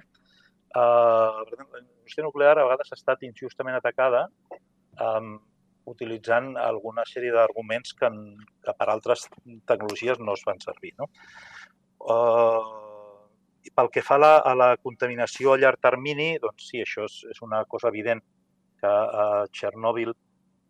[0.73, 4.29] Uh, la indústria nuclear a vegades ha estat injustament atacada
[5.03, 5.35] um,
[5.91, 8.09] utilitzant alguna sèrie d'arguments que,
[8.63, 9.27] que per altres
[9.69, 10.95] tecnologies no es van servir.
[11.03, 11.11] No?
[11.99, 12.92] Uh,
[13.71, 17.21] pel que fa a la, a la contaminació a llarg termini, doncs sí, això és,
[17.31, 18.23] és una cosa evident
[18.83, 20.13] que eh, Txernòbil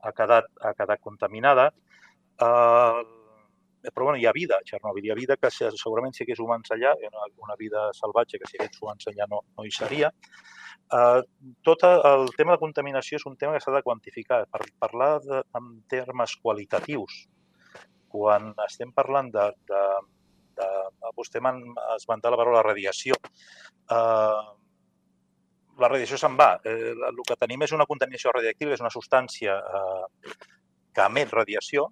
[0.03, 1.71] ha quedat, ha quedat contaminada.
[2.43, 3.03] Eh,
[3.91, 6.71] però bueno, hi ha vida a Txernòbil, hi ha vida que segurament si hagués humans
[6.75, 10.13] allà, una, una vida salvatge que si hagués humans allà no, no hi seria.
[10.93, 11.23] Uh,
[11.65, 14.43] tot el tema de contaminació és un tema que s'ha de quantificar.
[14.53, 17.25] Per parlar de, en termes qualitatius,
[18.13, 19.83] quan estem parlant de, de,
[20.63, 21.53] de, vostè m'ha
[21.97, 23.19] esmentat la paraula radiació.
[23.93, 24.43] Uh,
[25.81, 26.53] la radiació se'n va.
[26.69, 30.33] Eh, el que tenim és una contaminació radiactiva, és una substància eh,
[30.93, 31.89] que emet radiació,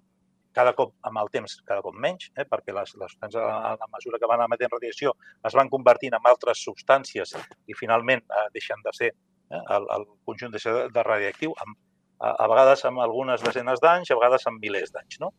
[0.53, 3.89] cada cop amb el temps cada cop menys, eh, perquè les, les substàncies a la
[3.95, 5.13] mesura que van emetent radiació
[5.47, 7.35] es van convertint en altres substàncies
[7.71, 11.79] i finalment eh, deixen de ser eh, el, el conjunt de ser de radioactiu, amb,
[12.19, 15.21] a, a vegades amb algunes desenes d'anys, a vegades amb milers d'anys.
[15.23, 15.31] No?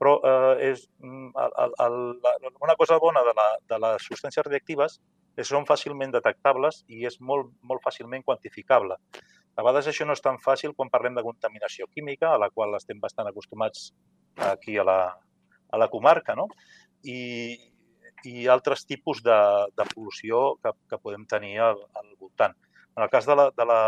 [0.00, 4.44] Però eh, és, mm, el, el, el, una cosa bona de, la, de les substàncies
[4.44, 4.98] radioactives
[5.36, 8.96] és que són fàcilment detectables i és molt, molt fàcilment quantificable.
[9.56, 12.76] A vegades això no és tan fàcil quan parlem de contaminació química, a la qual
[12.76, 13.90] estem bastant acostumats
[14.50, 14.98] aquí a la,
[15.72, 16.48] a la comarca, no?
[17.04, 17.56] I,
[18.28, 19.38] i altres tipus de,
[19.76, 22.56] de pol·lució que, que podem tenir al, al voltant.
[22.96, 23.80] En el cas de la, de la,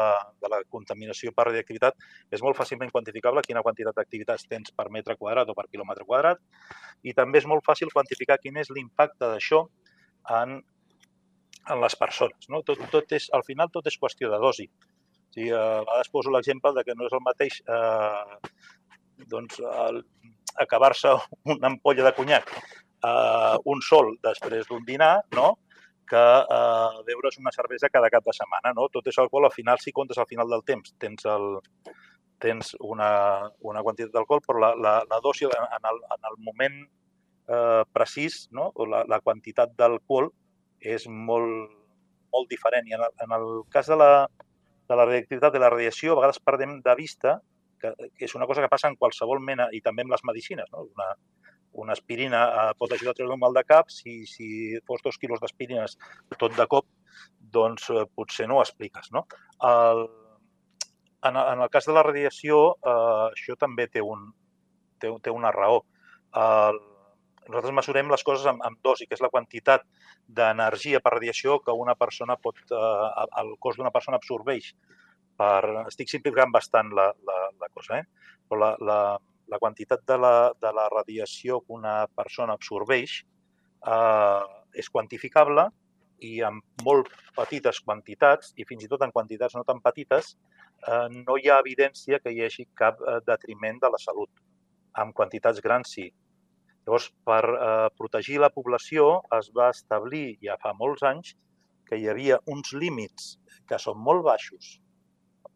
[0.42, 1.94] de la contaminació per radioactivitat,
[2.34, 6.42] és molt fàcilment quantificable quina quantitat d'activitats tens per metre quadrat o per quilòmetre quadrat
[7.08, 9.62] i també és molt fàcil quantificar quin és l'impacte d'això
[10.40, 10.58] en,
[11.72, 12.50] en les persones.
[12.52, 12.60] No?
[12.68, 14.68] Tot, tot és, al final tot és qüestió de dosi.
[14.68, 18.36] O sigui, a vegades poso l'exemple de que no és el mateix eh,
[19.32, 19.60] doncs,
[20.66, 21.14] acabar-se
[21.54, 25.54] una ampolla de conyac eh, un sol després d'un dinar, no?
[26.08, 26.24] Que
[26.56, 28.72] eh, beure's una cervesa cada cap de setmana.
[28.76, 28.88] No?
[28.92, 31.58] Tot és alcohol, al final, si comptes al final del temps, tens, el,
[32.42, 33.10] tens una,
[33.60, 36.78] una quantitat d'alcohol, però la, la, la dosi en el, en el moment
[37.48, 38.70] eh, precís, no?
[38.88, 40.30] la, la quantitat d'alcohol
[40.80, 41.76] és molt,
[42.32, 42.88] molt diferent.
[42.88, 44.12] I en el, en el cas de la,
[44.88, 47.38] de la radioactivitat i la radiació, a vegades perdem de vista
[47.78, 50.70] que, que és una cosa que passa en qualsevol mena, i també amb les medicines.
[50.72, 50.88] No?
[50.96, 51.12] Una,
[51.82, 55.18] una aspirina eh, pot ajudar a treure un mal de cap, si, si fos dos
[55.20, 55.96] quilos d'aspirines
[56.38, 56.88] tot de cop,
[57.58, 59.12] doncs eh, potser no ho expliques.
[59.14, 59.24] No?
[59.70, 60.04] El,
[61.22, 64.28] en, en el cas de la radiació, eh, això també té, un,
[65.00, 65.82] té, té una raó.
[66.36, 66.80] El,
[67.48, 69.86] nosaltres mesurem les coses amb, amb dosi, que és la quantitat
[70.28, 74.74] d'energia per radiació que una persona pot, eh, el cos d'una persona absorbeix.
[75.38, 78.34] Per, estic simplificant bastant la, la, la cosa, eh?
[78.48, 79.00] però la, la,
[79.48, 84.42] la quantitat de la, de la radiació que una persona absorbeix eh,
[84.74, 85.68] és quantificable
[86.28, 90.32] i amb molt petites quantitats, i fins i tot en quantitats no tan petites,
[90.86, 94.30] eh, no hi ha evidència que hi hagi cap eh, detriment de la salut.
[94.98, 96.08] Amb quantitats grans sí.
[96.86, 101.36] Llavors, per eh, protegir la població es va establir ja fa molts anys
[101.88, 103.36] que hi havia uns límits
[103.68, 104.78] que són molt baixos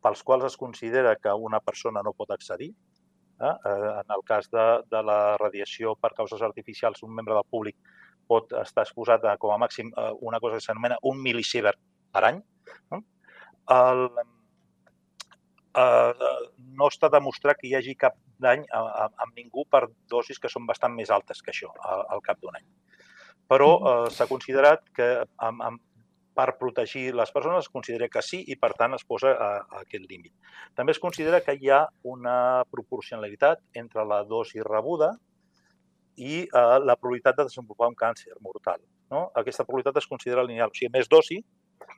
[0.02, 2.72] pels quals es considera que una persona no pot accedir.
[3.42, 3.54] Eh?
[3.70, 7.76] eh en el cas de, de la radiació per causes artificials, un membre del públic
[8.30, 11.80] pot estar exposat a, com a màxim, una cosa que s'anomena un milisievert
[12.14, 12.38] per any.
[13.72, 14.06] El,
[15.78, 16.30] eh,
[16.78, 20.94] no està demostrat que hi hagi cap dany amb ningú per dosis que són bastant
[20.96, 22.66] més altes que això al cap d'un any.
[23.50, 25.08] Però eh, s'ha considerat que
[25.48, 25.80] amb, amb,
[26.34, 29.82] per protegir les persones es considera que sí i, per tant, es posa a, a
[29.82, 30.32] aquest límit.
[30.78, 35.12] També es considera que hi ha una proporcionalitat entre la dosi rebuda
[36.16, 38.80] i eh, la probabilitat de desenvolupar un càncer mortal.
[39.12, 39.28] No?
[39.36, 40.72] Aquesta probabilitat es considera lineal.
[40.72, 41.40] O sigui, més dosi,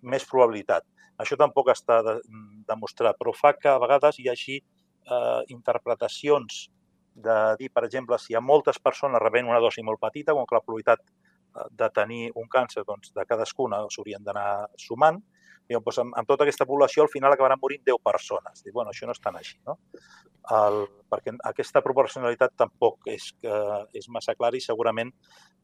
[0.03, 0.87] més probabilitat.
[1.23, 2.19] Això tampoc està de,
[2.67, 6.65] demostrat, però fa que a vegades hi hagi eh, interpretacions
[7.15, 10.47] de dir, per exemple, si hi ha moltes persones rebent una dosi molt petita, com
[10.47, 11.05] que la probabilitat
[11.71, 15.21] de tenir un càncer doncs, de cadascuna s'haurien d'anar sumant,
[15.69, 18.63] i doncs, amb, amb tota aquesta població al final acabaran morint 10 persones.
[18.65, 19.79] Dic, bueno, això no és tan així, no?
[20.55, 23.61] El, perquè aquesta proporcionalitat tampoc és, que
[23.97, 25.13] és massa clara i segurament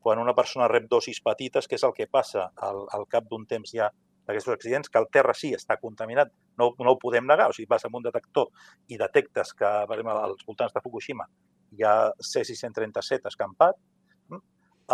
[0.00, 3.44] quan una persona rep dosis petites, que és el que passa al, al cap d'un
[3.50, 3.90] temps ja
[4.26, 7.68] d'aquests accidents, que el terra sí està contaminat, no, no ho podem negar, o sigui,
[7.68, 8.48] vas amb un detector
[8.88, 11.26] i detectes que, per exemple, als voltants de Fukushima
[11.76, 13.76] hi ha C637 escampat,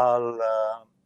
[0.02, 0.96] el, eh,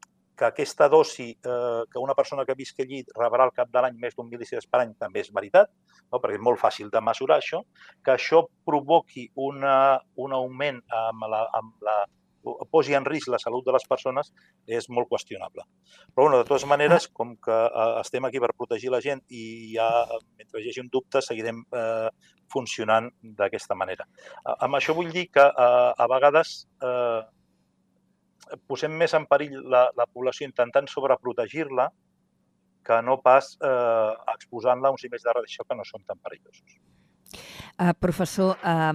[0.41, 3.99] que aquesta dosi eh, que una persona que visqui allí rebrà al cap de l'any
[4.01, 5.69] més d'un milicides per any també és veritat,
[6.09, 6.21] no?
[6.21, 7.61] perquè és molt fàcil de mesurar això,
[8.05, 9.75] que això provoqui una,
[10.17, 11.99] un augment amb la, amb la
[12.73, 14.31] posi en risc la salut de les persones
[14.65, 15.67] és molt qüestionable.
[16.15, 19.75] Però, bueno, de totes maneres, com que eh, estem aquí per protegir la gent i
[19.75, 19.91] ja,
[20.39, 22.09] mentre hi hagi un dubte, seguirem eh,
[22.53, 24.09] funcionant d'aquesta manera.
[24.41, 27.21] Eh, amb això vull dir que eh, a vegades eh,
[28.71, 31.89] posem més en perill la, la població intentant sobreprotegir-la
[32.87, 36.79] que no pas eh, exposant-la a uns nivells de radiació que no són tan perillosos.
[37.81, 38.93] Uh, professor, uh,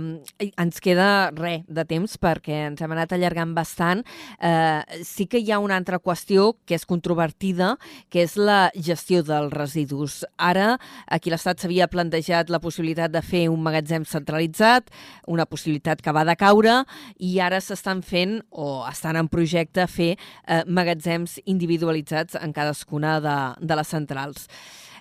[0.62, 4.04] ens queda res de temps perquè ens hem anat allargant bastant.
[4.38, 7.72] Uh, sí que hi ha una altra qüestió que és controvertida,
[8.14, 10.20] que és la gestió dels residus.
[10.38, 10.76] Ara,
[11.10, 14.94] aquí l'Estat s'havia plantejat la possibilitat de fer un magatzem centralitzat,
[15.26, 16.78] una possibilitat que va de caure,
[17.18, 23.38] i ara s'estan fent, o estan en projecte, fer uh, magatzems individualitzats en cadascuna de,
[23.66, 24.46] de les centrals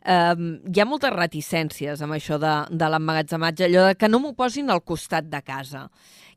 [0.05, 0.37] eh,
[0.75, 4.71] hi ha moltes reticències amb això de, de l'emmagatzematge, allò de que no m'ho posin
[4.71, 5.89] al costat de casa.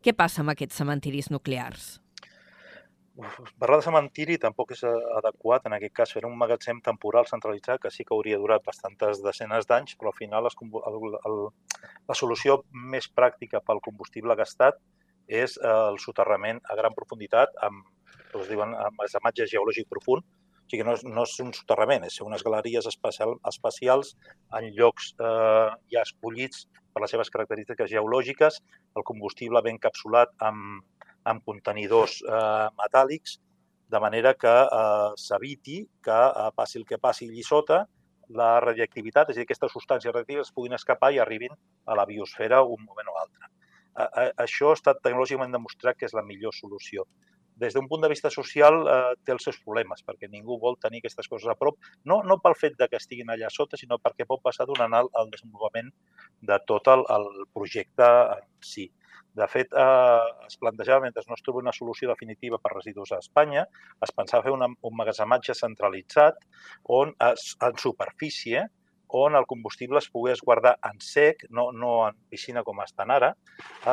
[0.03, 1.97] Què passa amb aquests cementiris nuclears?
[3.17, 7.89] Parlar de cementiri tampoc és adequat, en aquest cas fer un magatzem temporal centralitzat que
[7.89, 10.57] sí que hauria durat bastantes desenes d'anys, però al final el,
[10.91, 11.39] el, el,
[12.11, 12.59] la solució
[12.93, 14.77] més pràctica pel combustible gastat
[15.27, 17.89] és el soterrament a gran profunditat amb,
[18.37, 19.01] es diuen, amb
[19.33, 20.23] geològic profund,
[20.67, 24.15] o sigui, no és, no és un soterrament, és unes galeries espacial, espacials
[24.57, 28.59] en llocs eh, ja escollits per les seves característiques geològiques,
[28.99, 30.83] el combustible ben capsulat amb,
[31.23, 33.37] amb contenidors eh, metàl·lics,
[33.87, 37.85] de manera que eh, s'eviti que eh, passi el que passi allí sota,
[38.35, 41.55] la radioactivitat, és a dir, aquestes substàncies radioactives puguin escapar i arribin
[41.87, 43.47] a la biosfera un moment o altre.
[43.95, 47.07] A, a, això ha estat tecnològicament demostrat que és la millor solució
[47.57, 51.01] des d'un punt de vista social eh, té els seus problemes, perquè ningú vol tenir
[51.01, 54.27] aquestes coses a prop, no, no pel fet de que estiguin allà sota, sinó perquè
[54.29, 55.91] pot passar donant el, el desenvolupament
[56.51, 58.87] de tot el, el projecte en si.
[59.37, 63.21] De fet, eh, es plantejava, mentre no es troba una solució definitiva per residus a
[63.21, 63.67] Espanya,
[64.05, 66.41] es pensava fer una, un magatzematge centralitzat
[66.97, 68.65] on es, en superfície
[69.09, 73.33] on el combustible es pogués guardar en sec, no, no en piscina com estan ara,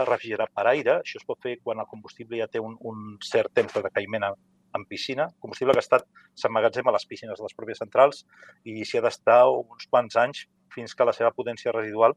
[0.09, 0.97] refrigerat per aire.
[1.05, 4.27] Això es pot fer quan el combustible ja té un, un cert temps de decaïment
[4.75, 6.03] en piscina, combustible gastat
[6.35, 8.25] s'emmagatzema a les piscines de les pròpies centrals
[8.67, 12.17] i s'hi ha d'estar uns quants anys fins que la seva potència residual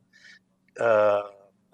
[0.81, 1.21] eh,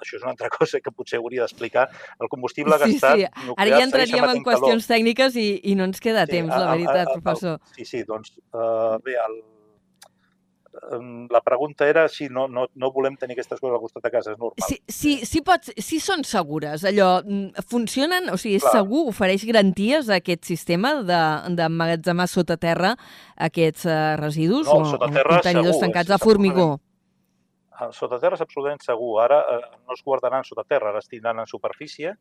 [0.03, 1.85] això és una altra cosa que potser hauria d'explicar.
[2.19, 3.27] El combustible sí, gastat sí.
[3.47, 4.97] nuclear Ara ja entraríem en qüestions calor.
[4.97, 7.59] tècniques i, i no ens queda Sí, temps, a- la a- veritat, a- a- professor.
[7.77, 9.39] Sí, sí, doncs uh, bé, el,
[11.29, 14.31] la pregunta era si no, no, no volem tenir aquestes coses al costat de casa,
[14.33, 14.65] és normal.
[14.67, 18.29] Si, si, si, pots, si són segures, allò, mm, funcionen?
[18.33, 18.79] O sigui, és Clar.
[18.79, 19.03] segur?
[19.11, 22.95] Ofereix garanties a aquest sistema de- d'emmagatzemar sota terra
[23.37, 24.65] aquests eh, residus?
[24.67, 26.67] No, o, sota o terra contenidors segur, tancats a formigó?
[27.73, 29.15] Ah, Sota terra és absolutament segur.
[29.23, 32.13] Ara eh, no es guardaran sota terra, ara es tindran en superfície,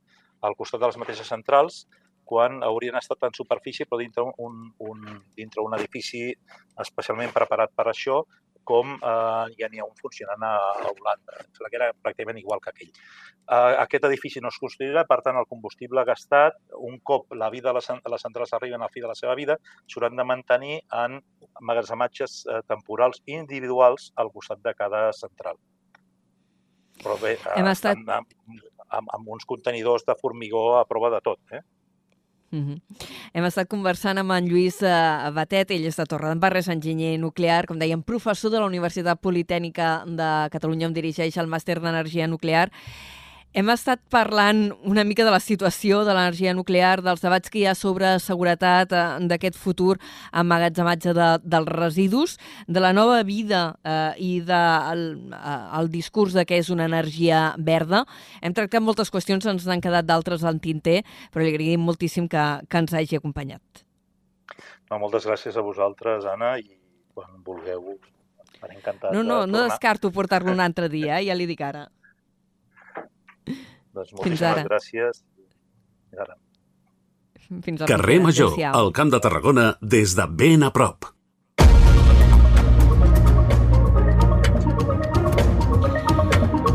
[0.42, 1.86] al costat de les mateixes centrals,
[2.24, 5.02] quan haurien estat en superfície, però dintre un, un,
[5.36, 6.30] dintre un edifici
[6.80, 8.22] especialment preparat per això,
[8.64, 10.52] com eh, ja n'hi ha un funcionant a,
[10.86, 11.40] a Holanda.
[11.42, 12.92] Em sembla que era pràcticament igual que aquell.
[12.92, 17.72] Eh, aquest edifici no es construirà, per tant, el combustible gastat, un cop la vida
[17.72, 19.58] de les, les centrals arriben al fi de la seva vida,
[19.90, 21.18] s'hauran de mantenir en
[21.60, 25.58] emmagatzematges eh, temporals individuals al costat de cada central.
[27.02, 28.30] Però bé, eh, Hem estat- amb,
[28.94, 31.40] amb, amb uns contenidors de formigó a prova de tot.
[31.50, 31.60] Eh?
[32.53, 32.80] Mhm.
[33.32, 37.64] Hem estat conversant amb en Lluís eh, Batet, ell és de Torredembarra, és enginyer nuclear,
[37.66, 42.68] com dèiem, professor de la Universitat Politècnica de Catalunya, on dirigeix el màster d'energia nuclear.
[43.53, 47.66] Hem estat parlant una mica de la situació de l'energia nuclear, dels debats que hi
[47.68, 49.98] ha sobre seguretat eh, d'aquest futur
[50.40, 56.32] emmagatzematge de, dels residus, de la nova vida eh, i del de, eh, el discurs
[56.32, 58.07] de que és una energia verda.
[58.40, 62.48] Hem tractat moltes qüestions, ens n'han quedat d'altres al tinter, però li agraïm moltíssim que,
[62.64, 63.84] que ens hagi acompanyat.
[64.88, 66.72] No, moltes gràcies a vosaltres, Anna, i
[67.12, 67.98] quan vulgueu
[68.48, 71.26] estaré encantat No, no, de no descarto portar-lo un altre dia, eh?
[71.28, 71.90] ja li dic ara.
[73.93, 74.64] Doncs Fins moltíssimes ara.
[74.68, 75.22] gràcies.
[76.11, 76.36] Fins ara.
[77.62, 78.20] Fins al Carrer.
[78.24, 81.11] Major, al Camp de Tarragona, des de ben a prop.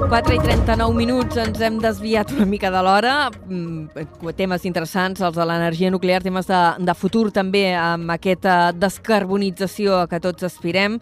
[0.10, 3.16] 4 i 39 minuts, ens hem desviat una mica de l'hora.
[3.50, 10.04] Mm, Temes interessants, els de l'energia nuclear, temes de, de futur també, amb aquesta descarbonització
[10.04, 11.00] a que tots aspirem.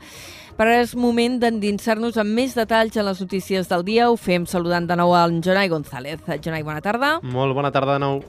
[0.55, 4.07] Però ara és moment d'endinsar-nos amb més detalls en les notícies del dia.
[4.07, 6.23] Ho fem saludant de nou en Jonai González.
[6.39, 7.17] Jonai, bona tarda.
[7.23, 8.21] Molt bona tarda de nou.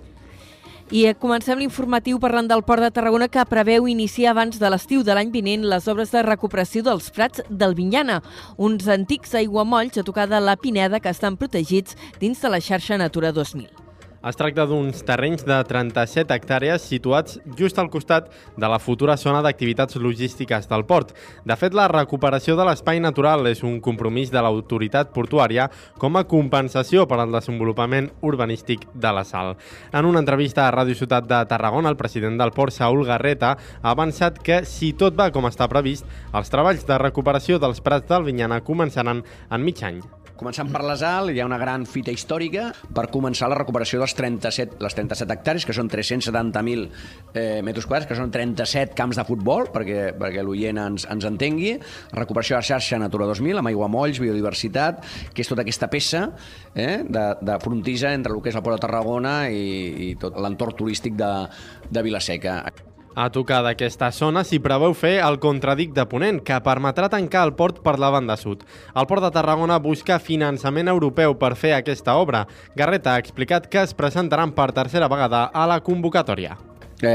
[0.90, 5.06] I eh, comencem l'informatiu parlant del Port de Tarragona que preveu iniciar abans de l'estiu
[5.06, 8.20] de l'any vinent les obres de recuperació dels prats del Vinyana,
[8.58, 12.98] uns antics aiguamolls a tocar de la Pineda que estan protegits dins de la xarxa
[13.02, 13.85] Natura 2000.
[14.26, 19.38] Es tracta d'uns terrenys de 37 hectàrees situats just al costat de la futura zona
[19.44, 21.12] d'activitats logístiques del port.
[21.46, 25.68] De fet, la recuperació de l'espai natural és un compromís de l'autoritat portuària
[26.02, 29.54] com a compensació per al desenvolupament urbanístic de la sal.
[29.94, 33.94] En una entrevista a Ràdio Ciutat de Tarragona, el president del port, Saúl Garreta, ha
[33.94, 36.02] avançat que, si tot va com està previst,
[36.34, 40.02] els treballs de recuperació dels prats del Vinyana començaran en mig any.
[40.36, 44.12] Començant per la Sal, hi ha una gran fita històrica per començar la recuperació dels
[44.18, 46.82] 37, les 37 hectàrees, que són 370.000
[47.32, 51.78] eh, metres quadrats, que són 37 camps de futbol, perquè, perquè l'oient ens, ens entengui,
[52.12, 55.00] recuperació de xarxa Natura 2000, amb aiguamolls, biodiversitat,
[55.32, 56.26] que és tota aquesta peça
[56.74, 60.36] eh, de, de frontissa entre el que és el Port de Tarragona i, i tot
[60.36, 61.32] l'entorn turístic de,
[61.88, 62.60] de Vilaseca.
[63.16, 67.54] A tocar d'aquesta zona s'hi preveu fer el contradic de Ponent, que permetrà tancar el
[67.56, 68.66] port per la banda sud.
[68.92, 72.44] El Port de Tarragona busca finançament europeu per fer aquesta obra.
[72.76, 76.58] Garreta ha explicat que es presentaran per tercera vegada a la convocatòria.
[77.02, 77.08] Eh,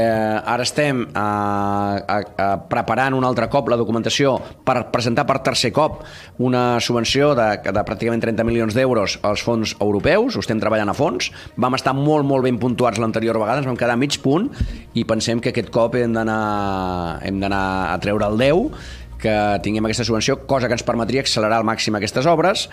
[0.46, 5.72] ara estem eh, a, a, preparant un altre cop la documentació per presentar per tercer
[5.74, 6.04] cop
[6.38, 10.94] una subvenció de, de pràcticament 30 milions d'euros als fons europeus, ho estem treballant a
[10.94, 11.32] fons.
[11.58, 14.52] Vam estar molt, molt ben puntuats l'anterior vegada, ens vam quedar a mig punt
[14.94, 20.40] i pensem que aquest cop hem d'anar a treure el 10 que tinguem aquesta subvenció,
[20.50, 22.66] cosa que ens permetria accelerar al màxim aquestes obres.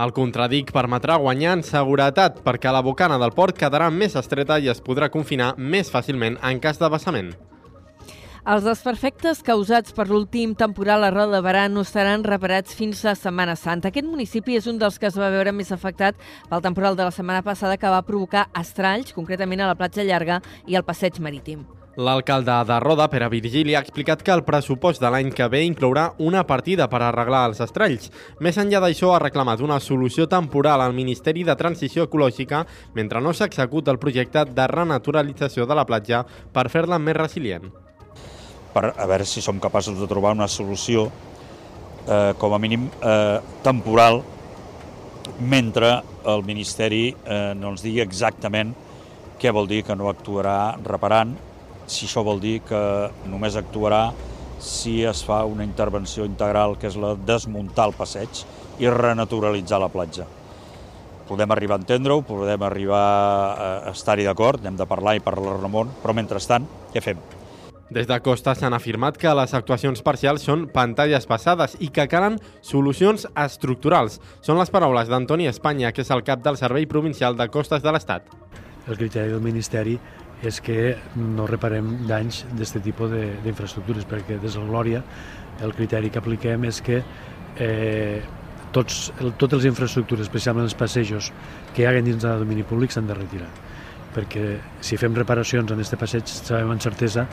[0.00, 4.70] El contradic permetrà guanyar en seguretat perquè la bocana del port quedarà més estreta i
[4.72, 7.32] es podrà confinar més fàcilment en cas de vessament.
[8.48, 13.12] Els desperfectes causats per l'últim temporal a Roda de Barà no estaran reparats fins a
[13.18, 13.90] Setmana Santa.
[13.90, 16.16] Aquest municipi és un dels que es va veure més afectat
[16.48, 20.40] pel temporal de la setmana passada que va provocar estralls, concretament a la platja llarga
[20.66, 21.68] i al passeig marítim.
[22.00, 26.06] L'alcalde de Roda, Pere Virgili, ha explicat que el pressupost de l'any que ve inclourà
[26.24, 28.06] una partida per arreglar els estralls.
[28.40, 32.62] Més enllà d'això, ha reclamat una solució temporal al Ministeri de Transició Ecològica
[32.96, 36.22] mentre no s'executa el projecte de renaturalització de la platja
[36.54, 37.68] per fer-la més resilient.
[38.72, 41.10] per a veure si som capaços de trobar una solució
[42.06, 44.22] eh, com a mínim eh, temporal
[45.40, 48.72] mentre el Ministeri eh, no ens digui exactament
[49.40, 51.49] què vol dir que no actuarà reparant
[51.90, 52.80] si això vol dir que
[53.26, 54.10] només actuarà
[54.60, 58.44] si es fa una intervenció integral, que és la desmuntar el passeig
[58.80, 60.28] i renaturalitzar la platja.
[61.30, 65.92] Podem arribar a entendre-ho, podem arribar a estar-hi d'acord, hem de parlar i parlar Ramon,
[66.02, 67.20] però mentrestant, què fem?
[67.90, 72.36] Des de Costa s'han afirmat que les actuacions parcials són pantalles passades i que calen
[72.62, 74.20] solucions estructurals.
[74.46, 77.90] Són les paraules d'Antoni Espanya, que és el cap del Servei Provincial de Costes de
[77.90, 78.30] l'Estat.
[78.86, 79.98] El criteri del Ministeri
[80.46, 83.12] és que no reparem danys d'aquest tipus
[83.44, 85.02] d'infraestructures, perquè des del Glòria
[85.60, 87.02] el criteri que apliquem és que
[87.60, 88.20] eh,
[88.72, 91.32] tots, el, totes les infraestructures, especialment els passejos
[91.74, 93.50] que hi ha dins de domini públic, s'han de retirar
[94.14, 97.26] perquè si fem reparacions en aquest passeig sabem amb certesa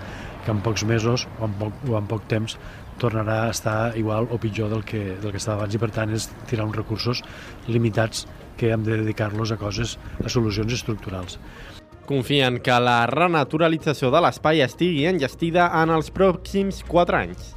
[0.45, 2.57] que en pocs mesos o en poc, o en poc temps
[3.01, 6.13] tornarà a estar igual o pitjor del que, del que estava abans i per tant
[6.13, 7.23] és tirar uns recursos
[7.67, 8.25] limitats
[8.57, 11.37] que hem de dedicar-los a coses, a solucions estructurals.
[12.07, 17.49] Confien que la renaturalització de l'espai estigui enllestida en els pròxims 4 anys.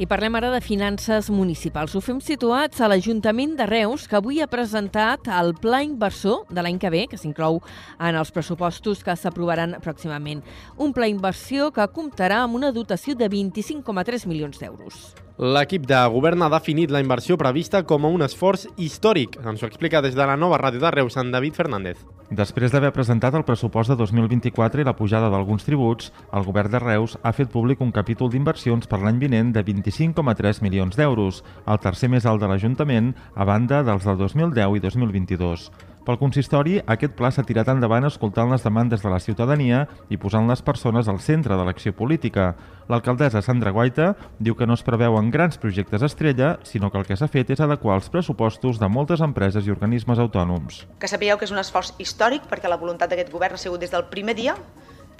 [0.00, 1.92] I parlem ara de finances municipals.
[1.92, 6.64] Ho fem situats a l'Ajuntament de Reus, que avui ha presentat el pla inversor de
[6.64, 7.60] l'any que ve, que s'inclou
[8.00, 10.40] en els pressupostos que s'aprovaran pròximament.
[10.80, 15.12] Un pla inversió que comptarà amb una dotació de 25,3 milions d'euros.
[15.40, 19.38] L'equip de govern ha definit la inversió prevista com a un esforç històric.
[19.40, 22.02] Ens ho explica des de la nova ràdio de Reus, en David Fernández.
[22.32, 26.80] Després d'haver presentat el pressupost de 2024 i la pujada d'alguns tributs, el govern de
[26.80, 31.80] Reus ha fet públic un capítol d'inversions per l'any vinent de 25,3 milions d'euros, el
[31.80, 35.70] tercer més alt de l'Ajuntament, a banda dels del 2010 i 2022.
[36.02, 40.48] Pel consistori, aquest pla s'ha tirat endavant escoltant les demandes de la ciutadania i posant
[40.50, 42.48] les persones al centre de l'acció política.
[42.90, 44.08] L'alcaldessa Sandra Guaita
[44.42, 47.62] diu que no es preveuen grans projectes estrella, sinó que el que s'ha fet és
[47.62, 50.82] adequar els pressupostos de moltes empreses i organismes autònoms.
[50.98, 53.94] Que sapigueu que és un esforç històric perquè la voluntat d'aquest govern ha sigut des
[53.94, 54.58] del primer dia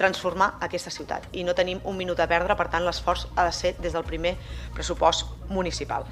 [0.02, 3.54] transformar aquesta ciutat i no tenim un minut a perdre, per tant l'esforç ha de
[3.54, 4.34] ser des del primer
[4.74, 6.10] pressupost municipal.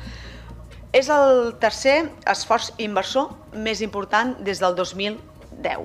[0.91, 5.85] És el tercer esforç inversor més important des del 2010.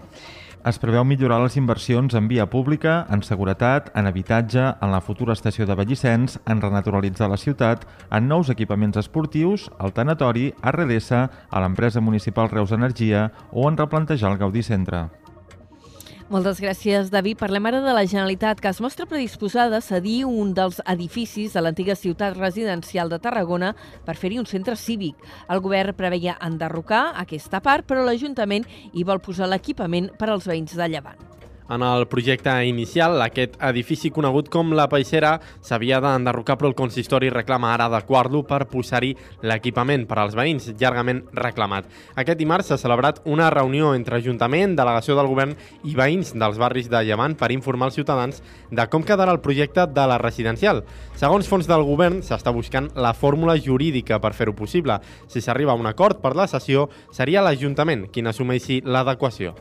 [0.65, 5.35] Es preveu millorar les inversions en via pública, en seguretat, en habitatge, en la futura
[5.37, 11.21] estació de Vallissens, en renaturalitzar la ciutat, en nous equipaments esportius, al tanatori, a RDS,
[11.53, 15.03] a l'empresa municipal Reus Energia o en replantejar el Gaudí Centre.
[16.25, 17.37] Moltes gràcies, David.
[17.37, 21.61] Parlem ara de la Generalitat, que es mostra predisposada a cedir un dels edificis de
[21.61, 23.75] l'antiga ciutat residencial de Tarragona
[24.07, 25.21] per fer-hi un centre cívic.
[25.53, 30.73] El govern preveia enderrocar aquesta part, però l'Ajuntament hi vol posar l'equipament per als veïns
[30.73, 31.21] de Llevant.
[31.67, 35.31] En el projecte inicial, aquest edifici conegut com la Peixera
[35.65, 41.23] s'havia d'enderrocar, però el consistori reclama ara adequar-lo per posar-hi l'equipament per als veïns, llargament
[41.33, 41.89] reclamat.
[42.21, 46.91] Aquest dimarts s'ha celebrat una reunió entre Ajuntament, delegació del govern i veïns dels barris
[46.93, 50.85] de Llevant per informar els ciutadans de com quedarà el projecte de la residencial.
[51.17, 55.01] Segons fons del govern, s'està buscant la fórmula jurídica per fer-ho possible.
[55.25, 59.57] Si s'arriba a un acord per la sessió, seria l'Ajuntament qui n'assumeixi l'adequació.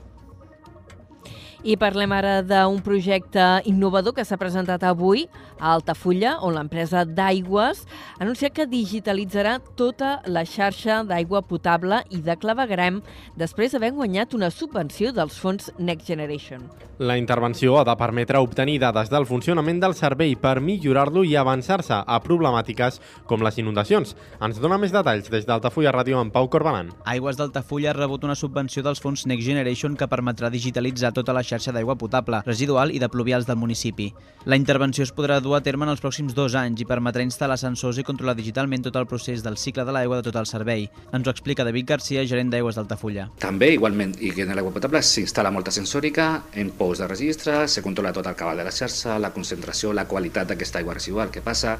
[1.65, 5.23] I parlem ara d'un projecte innovador que s'ha presentat avui
[5.57, 12.21] a Altafulla, on l'empresa d'Aigües ha anunciat que digitalitzarà tota la xarxa d'aigua potable i
[12.21, 13.01] de clavegrem
[13.41, 16.69] després d'haver guanyat una subvenció dels fons Next Generation.
[16.99, 21.97] La intervenció ha de permetre obtenir dades del funcionament del servei per millorar-lo i avançar-se
[21.97, 24.12] a problemàtiques com les inundacions.
[24.39, 26.93] Ens dona més detalls des d'Altafulla Ràdio amb Pau Corbalan.
[27.09, 31.43] Aigües d'Altafulla ha rebut una subvenció dels fons Next Generation que permetrà digitalitzar tota la
[31.43, 34.12] xarxa d'aigua potable, residual i de pluvials del municipi.
[34.44, 37.57] La intervenció es podrà dur a terme en els pròxims dos anys i permetrà instal·lar
[37.57, 40.88] sensors i controlar digitalment tot el procés del cicle de l'aigua de tot el servei.
[41.12, 43.28] Ens ho explica David Garcia, gerent d'Aigües d'Altafulla.
[43.38, 47.82] També, igualment, i que en l'aigua potable s'instal·la molta sensòrica en pous de registre, se
[47.82, 51.44] controla tot el cabal de la xarxa, la concentració, la qualitat d'aquesta aigua residual que
[51.44, 51.78] passa,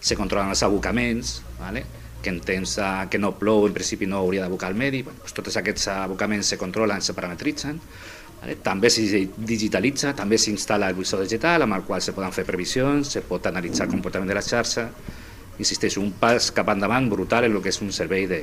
[0.00, 1.86] se controlen els abocaments, vale?
[2.26, 5.34] que en temps que no plou, en principi no hauria d'abocar el medi, bueno, doncs
[5.36, 7.78] tots aquests abocaments se controlen, se parametritzen?
[8.62, 13.10] També s'hi digitalitza, també s'instal·la el visor digital amb el qual se poden fer previsions,
[13.16, 14.88] se pot analitzar el comportament de la xarxa.
[15.58, 18.42] Insisteixo, un pas cap endavant brutal en el que és un servei de,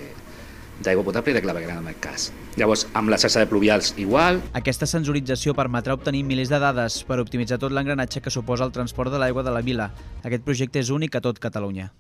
[0.84, 2.28] d'aigua potable i de claveguera en aquest cas.
[2.60, 4.42] Llavors, amb la xarxa de pluvials igual.
[4.60, 9.14] Aquesta sensorització permetrà obtenir milers de dades per optimitzar tot l'engranatge que suposa el transport
[9.14, 9.92] de l'aigua de la vila.
[10.24, 11.92] Aquest projecte és únic a tot Catalunya.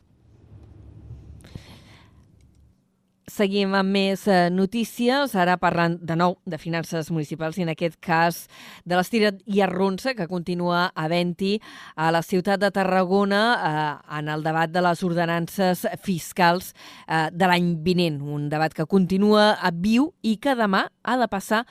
[3.33, 7.95] Seguim amb més eh, notícies, ara parlant de nou de finances municipals i en aquest
[8.03, 8.43] cas
[8.85, 11.55] de l'estira i arronsa que continua havent-hi
[11.97, 13.87] a la ciutat de Tarragona eh,
[14.19, 16.75] en el debat de les ordenances fiscals
[17.07, 18.21] eh, de l'any vinent.
[18.21, 21.63] Un debat que continua viu i que demà ha de passar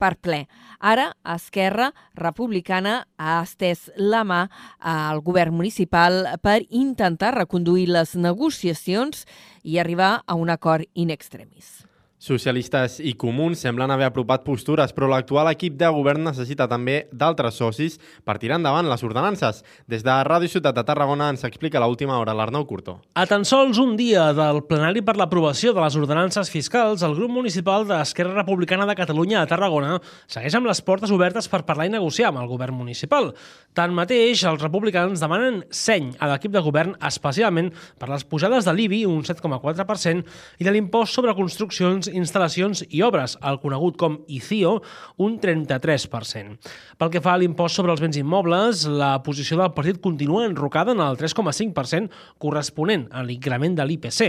[0.00, 0.46] per ple.
[0.80, 4.40] Ara, Esquerra Republicana ha estès la mà
[4.80, 9.26] al govern municipal per intentar reconduir les negociacions
[9.62, 11.89] i arribar a un acord in extremis.
[12.20, 17.56] Socialistes i comuns semblen haver apropat postures, però l'actual equip de govern necessita també d'altres
[17.56, 17.94] socis
[18.28, 19.62] per tirar endavant les ordenances.
[19.88, 22.98] Des de Ràdio Ciutat de Tarragona ens explica l'última hora l'Arnau Curto.
[23.16, 27.32] A tan sols un dia del plenari per l'aprovació de les ordenances fiscals, el grup
[27.38, 29.96] municipal d'Esquerra Republicana de Catalunya a Tarragona
[30.28, 33.32] segueix amb les portes obertes per parlar i negociar amb el govern municipal.
[33.72, 39.06] Tanmateix, els republicans demanen seny a l'equip de govern especialment per les pujades de l'IBI,
[39.08, 44.76] un 7,4%, i de l'impost sobre construccions instal·lacions i obres, el conegut com ICIO,
[45.22, 46.70] un 33%.
[47.00, 50.92] Pel que fa a l'impost sobre els béns immobles, la posició del partit continua enrocada
[50.96, 52.10] en el 3,5%
[52.42, 54.20] corresponent a l'increment de l'IPC.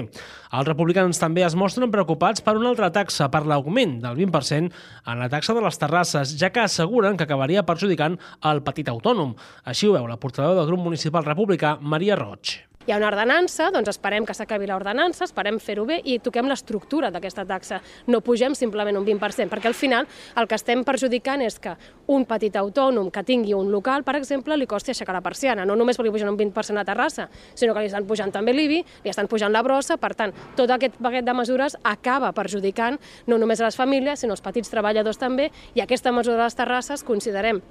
[0.51, 5.21] Els republicans també es mostren preocupats per una altra taxa, per l'augment del 20% en
[5.21, 9.35] la taxa de les terrasses, ja que asseguren que acabaria perjudicant el petit autònom.
[9.65, 13.69] Així ho veu la portaveu del grup municipal republicà, Maria Roig hi ha una ordenança,
[13.73, 17.81] doncs esperem que s'acabi l'ordenança, esperem fer-ho bé i toquem l'estructura d'aquesta taxa.
[18.09, 20.07] No pugem simplement un 20%, perquè al final
[20.37, 21.75] el que estem perjudicant és que
[22.11, 25.75] un petit autònom que tingui un local, per exemple, li costi aixecar la persiana, no
[25.77, 29.13] només perquè pugen un 20% a Terrassa, sinó que li estan pujant també l'IBI, li
[29.13, 33.61] estan pujant la brossa, per tant, tot aquest paquet de mesures acaba perjudicant no només
[33.61, 37.61] a les famílies, sinó als petits treballadors també, i aquesta mesura de les terrasses considerem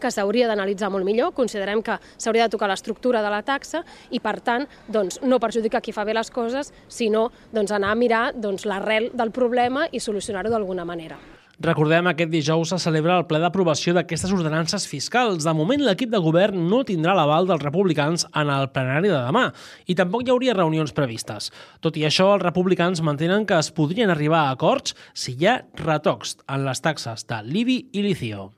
[0.00, 4.20] que s'hauria d'analitzar molt millor, considerem que s'hauria de tocar l'estructura de la taxa i,
[4.20, 8.26] per tant, doncs, no perjudicar qui fa bé les coses, sinó doncs, anar a mirar
[8.34, 11.18] doncs, l'arrel del problema i solucionar-ho d'alguna manera.
[11.56, 15.46] Recordem, aquest dijous se celebra el ple d'aprovació d'aquestes ordenances fiscals.
[15.46, 19.46] De moment, l'equip de govern no tindrà l'aval dels republicans en el plenari de demà
[19.88, 21.48] i tampoc hi hauria reunions previstes.
[21.80, 25.62] Tot i això, els republicans mantenen que es podrien arribar a acords si hi ha
[25.80, 28.50] retocs en les taxes de l'IBI i l'ICIO.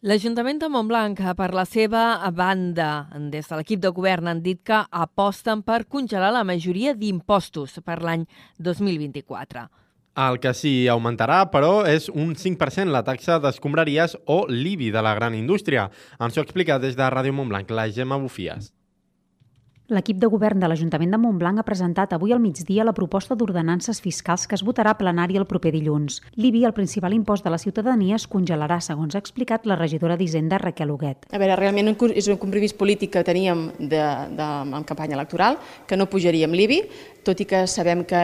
[0.00, 4.78] L'Ajuntament de Montblanc, per la seva banda, des de l'equip de govern, han dit que
[4.96, 8.24] aposten per congelar la majoria d'impostos per l'any
[8.56, 9.66] 2024.
[10.24, 15.12] El que sí augmentarà, però, és un 5% la taxa d'escombraries o l'IBI de la
[15.20, 15.90] gran indústria.
[16.16, 18.72] Ens ho explica des de Ràdio Montblanc la Gemma Bufies.
[19.90, 23.98] L'equip de govern de l'Ajuntament de Montblanc ha presentat avui al migdia la proposta d'ordenances
[24.04, 26.20] fiscals que es votarà a plenari el proper dilluns.
[26.38, 30.60] L'IBI, el principal impost de la ciutadania, es congelarà, segons ha explicat la regidora d'Hisenda,
[30.62, 31.26] Raquel Huguet.
[31.34, 34.04] A veure, realment és un compromís polític que teníem de,
[34.38, 35.58] de, en campanya electoral,
[35.90, 36.80] que no pujaríem l'IBI,
[37.26, 38.22] tot i que sabem que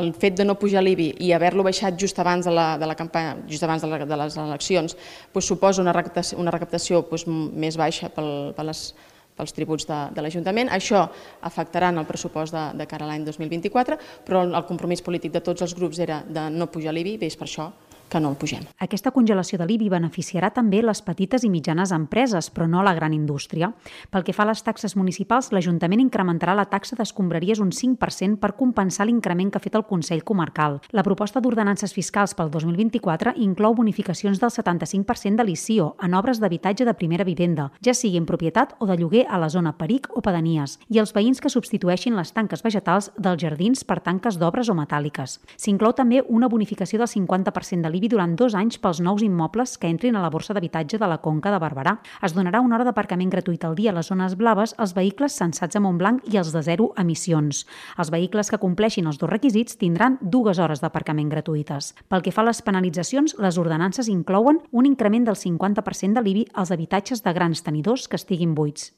[0.00, 2.96] el fet de no pujar l'IBI i haver-lo baixat just abans de la, de la
[2.96, 4.96] campanya, just abans de, la, de les eleccions,
[5.34, 8.88] doncs suposa una recaptació, una recaptació doncs, més baixa pel, per les
[9.36, 10.70] pels tributs de, de l'Ajuntament.
[10.72, 11.04] Això
[11.46, 15.44] afectarà en el pressupost de, de cara a l'any 2024, però el compromís polític de
[15.44, 17.70] tots els grups era de no pujar l'IBI, i és per això
[18.10, 18.66] que no el pugem.
[18.82, 23.14] Aquesta congelació de l'IBI beneficiarà també les petites i mitjanes empreses, però no la gran
[23.14, 23.70] indústria.
[24.10, 28.56] Pel que fa a les taxes municipals, l'Ajuntament incrementarà la taxa d'escombraries un 5% per
[28.58, 30.80] compensar l'increment que ha fet el Consell Comarcal.
[30.90, 36.84] La proposta d'ordenances fiscals pel 2024 inclou bonificacions del 75% de l'ICIO en obres d'habitatge
[36.84, 40.24] de primera vivenda, ja sigui en propietat o de lloguer a la zona peric o
[40.24, 44.74] pedanies, i els veïns que substitueixin les tanques vegetals dels jardins per tanques d'obres o
[44.74, 45.38] metàl·liques.
[45.56, 49.76] S'inclou també una bonificació del 50% de l'IBI l'IBI durant dos anys pels nous immobles
[49.78, 51.98] que entrin a la borsa d'habitatge de la Conca de Barberà.
[52.24, 55.76] Es donarà una hora d'aparcament gratuït al dia a les zones blaves als vehicles censats
[55.76, 57.66] a Montblanc i els de zero emissions.
[57.98, 61.92] Els vehicles que compleixin els dos requisits tindran dues hores d'aparcament gratuïtes.
[62.08, 66.46] Pel que fa a les penalitzacions, les ordenances inclouen un increment del 50% de l'IBI
[66.54, 68.94] als habitatges de grans tenidors que estiguin buits.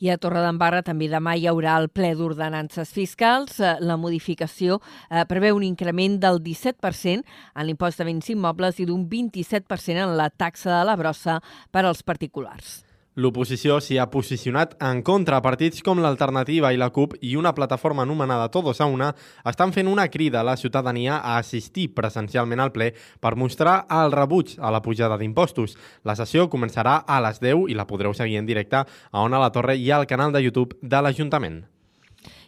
[0.00, 3.58] I a Torredembarra també demà hi haurà el ple d'ordenances fiscals.
[3.60, 8.88] Eh, la modificació eh, preveu un increment del 17% en l'impost de béns immobles i
[8.88, 12.80] d'un 27% en la taxa de la brossa per als particulars.
[13.20, 15.42] L'oposició s'hi ha posicionat en contra.
[15.44, 19.10] Partits com l'Alternativa i la CUP i una plataforma anomenada Todos a Una
[19.50, 24.14] estan fent una crida a la ciutadania a assistir presencialment al ple per mostrar el
[24.16, 25.76] rebuig a la pujada d'impostos.
[26.02, 29.52] La sessió començarà a les 10 i la podreu seguir en directe a Ona la
[29.52, 31.60] Torre i al canal de YouTube de l'Ajuntament.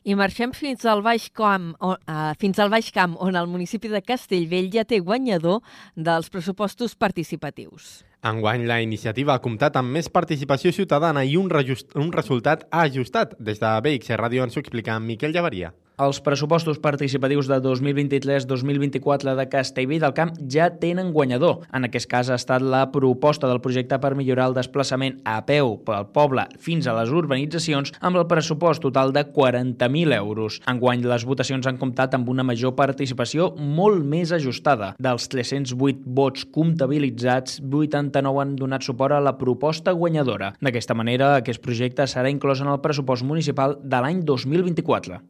[0.03, 3.86] I marxem fins al Baix Camp, on, uh, fins al Baix Camp, on el municipi
[3.92, 5.61] de Castellvell ja té guanyador
[5.94, 8.03] dels pressupostos participatius.
[8.26, 13.38] Enguany, la iniciativa ha comptat amb més participació ciutadana i un, un resultat ajustat.
[13.38, 15.72] Des de BX Ràdio ens ho explica Miquel Llavaria.
[16.03, 21.61] Els pressupostos participatius de 2023-2024 de Castellví del Camp ja tenen guanyador.
[21.70, 25.76] En aquest cas ha estat la proposta del projecte per millorar el desplaçament a peu
[25.86, 30.59] pel poble fins a les urbanitzacions amb el pressupost total de 40.000 euros.
[30.72, 34.96] Enguany les votacions han comptat amb una major participació molt més ajustada.
[34.98, 40.50] Dels 308 vots comptabilitzats, 89 han donat suport a la proposta guanyadora.
[40.59, 45.22] D'aquesta manera, aquest projecte serà inclòs en el pressupost municipal de l'any 2024.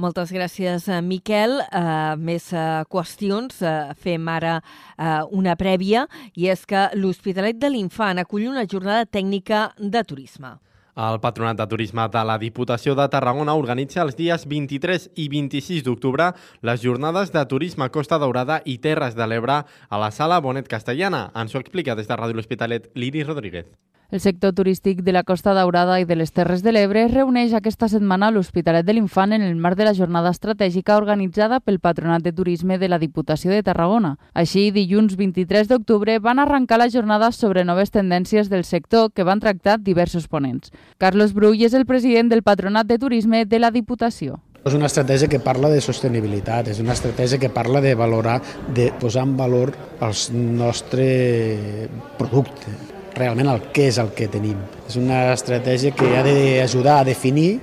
[0.00, 1.58] Moltes gràcies, eh, Miquel.
[1.60, 3.58] Uh, més uh, qüestions.
[3.60, 6.06] Uh, fem ara uh, una prèvia
[6.40, 10.54] i és que l'Hospitalet de l'Infant acull una jornada tècnica de turisme.
[11.00, 15.84] El Patronat de Turisme de la Diputació de Tarragona organitza els dies 23 i 26
[15.86, 16.32] d'octubre
[16.66, 21.28] les jornades de turisme Costa Daurada i Terres de l'Ebre a la sala Bonet Castellana.
[21.36, 23.68] Ens ho explica des de Ràdio L'Hospitalet Liri Rodríguez.
[24.10, 27.52] El sector turístic de la Costa Daurada i de les Terres de l'Ebre es reuneix
[27.54, 31.78] aquesta setmana a l'Hospitalet de l'Infant en el marc de la jornada estratègica organitzada pel
[31.78, 34.16] Patronat de Turisme de la Diputació de Tarragona.
[34.34, 39.38] Així, dilluns 23 d'octubre van arrencar la jornada sobre noves tendències del sector que van
[39.38, 40.74] tractar diversos ponents.
[40.98, 44.40] Carlos Brull és el president del Patronat de Turisme de la Diputació.
[44.66, 48.40] És una estratègia que parla de sostenibilitat, és una estratègia que parla de valorar,
[48.74, 50.16] de posar en valor el
[50.58, 51.88] nostre
[52.18, 52.74] producte,
[53.16, 54.58] realment el què és el que tenim.
[54.88, 57.60] És una estratègia que ha d'ajudar a definir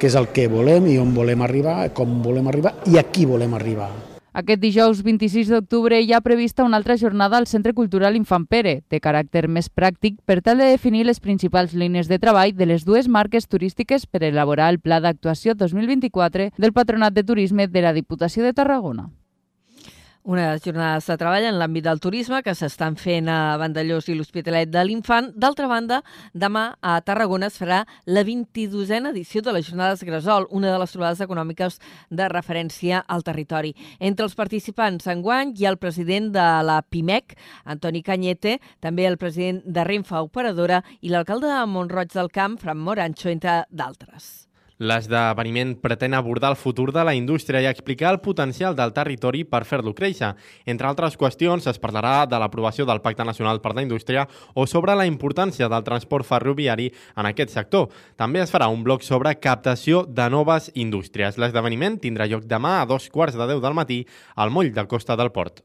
[0.00, 3.26] què és el que volem i on volem arribar, com volem arribar i a qui
[3.28, 3.90] volem arribar.
[4.32, 8.76] Aquest dijous 26 d'octubre hi ha prevista una altra jornada al Centre Cultural Infant Pere,
[8.88, 12.86] de caràcter més pràctic per tal de definir les principals línies de treball de les
[12.86, 17.92] dues marques turístiques per elaborar el Pla d'Actuació 2024 del Patronat de Turisme de la
[17.92, 19.10] Diputació de Tarragona.
[20.30, 24.70] Unes jornades de treball en l'àmbit del turisme que s'estan fent a Vandellós i l'Hospitalet
[24.70, 25.32] de l'Infant.
[25.34, 25.96] D'altra banda,
[26.38, 30.94] demà a Tarragona es farà la 22a edició de les Jornades Gresol, una de les
[30.94, 31.80] trobades econòmiques
[32.14, 33.74] de referència al territori.
[33.98, 39.18] Entre els participants enguany hi ha el president de la PIMEC, Antoni Canyete, també el
[39.18, 44.49] president de Renfa Operadora i l'alcalde de Montroig del Camp, Fran Morancho, entre d'altres.
[44.80, 49.66] L'esdeveniment pretén abordar el futur de la indústria i explicar el potencial del territori per
[49.68, 50.30] fer-lo créixer.
[50.64, 54.24] Entre altres qüestions, es parlarà de l'aprovació del Pacte Nacional per la Indústria
[54.54, 57.90] o sobre la importància del transport ferroviari en aquest sector.
[58.16, 61.36] També es farà un bloc sobre captació de noves indústries.
[61.36, 65.12] L'esdeveniment tindrà lloc demà a dos quarts de deu del matí al moll de Costa
[65.20, 65.60] del Port.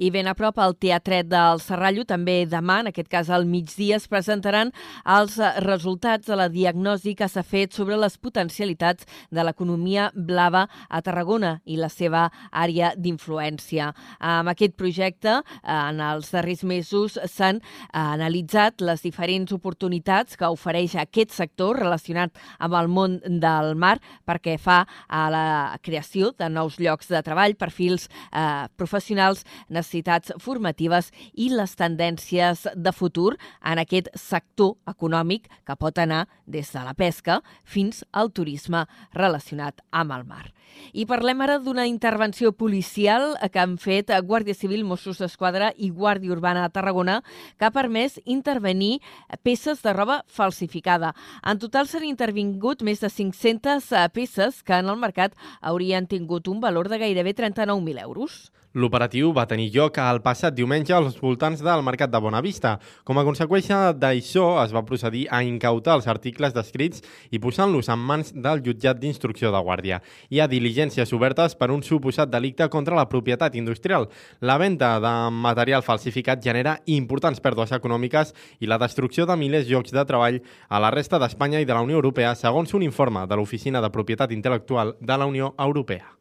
[0.00, 3.98] I ben a prop al Teatret del Serrallo, també demà, en aquest cas al migdia,
[3.98, 4.70] es presentaran
[5.04, 11.02] els resultats de la diagnosi que s'ha fet sobre les potencialitats de l'economia blava a
[11.04, 13.90] Tarragona i la seva àrea d'influència.
[14.24, 17.60] Amb aquest projecte, en els darrers mesos s'han
[17.92, 24.56] analitzat les diferents oportunitats que ofereix aquest sector relacionat amb el món del mar perquè
[24.56, 24.80] fa
[25.12, 25.44] a la
[25.84, 29.44] creació de nous llocs de treball, perfils eh, professionals
[29.90, 36.70] necessitats formatives i les tendències de futur en aquest sector econòmic que pot anar des
[36.72, 40.52] de la pesca fins al turisme relacionat amb el mar.
[40.94, 46.30] I parlem ara d'una intervenció policial que han fet Guàrdia Civil, Mossos d'Esquadra i Guàrdia
[46.30, 47.22] Urbana a Tarragona
[47.58, 49.00] que ha permès intervenir
[49.42, 51.14] peces de roba falsificada.
[51.42, 56.60] En total s'han intervingut més de 500 peces que en el mercat haurien tingut un
[56.60, 58.52] valor de gairebé 39.000 euros.
[58.72, 62.76] L'operatiu va tenir lloc al passat diumenge als voltants del Mercat de Bonavista.
[63.02, 67.02] Com a conseqüència d'això, es va procedir a incautar els articles descrits
[67.34, 69.98] i posant-los en mans del jutjat d'instrucció de Guàrdia.
[70.30, 74.06] Hi ha diligències obertes per un suposat delicte contra la propietat industrial.
[74.38, 79.90] La venda de material falsificat genera importants pèrdues econòmiques i la destrucció de milers llocs
[79.90, 83.34] de treball a la resta d'Espanya i de la Unió Europea, segons un informe de
[83.34, 86.20] l'Oficina de Propietat Intel·lectual de la Unió Europea.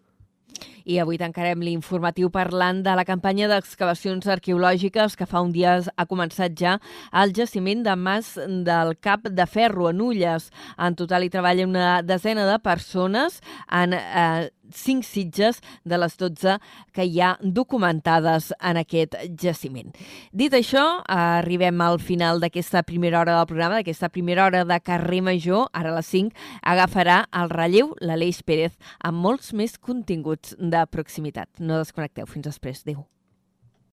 [0.90, 6.06] I avui tancarem l'informatiu parlant de la campanya d'excavacions arqueològiques que fa un dia ha
[6.10, 6.80] començat ja
[7.12, 8.34] al jaciment de Mas
[8.66, 10.50] del Cap de Ferro, a Nulles.
[10.82, 13.38] En total hi treballa una desena de persones
[13.70, 16.58] en eh, cinc sitges de les 12
[16.94, 19.92] que hi ha documentades en aquest jaciment.
[20.32, 25.22] Dit això, arribem al final d'aquesta primera hora del programa, d'aquesta primera hora de carrer
[25.26, 25.68] Major.
[25.74, 26.34] Ara a les 5
[26.64, 31.50] agafarà el relleu l'Aleix Pérez amb molts més continguts de proximitat.
[31.60, 32.28] No desconnecteu.
[32.30, 32.84] Fins després.
[32.88, 33.06] Adéu.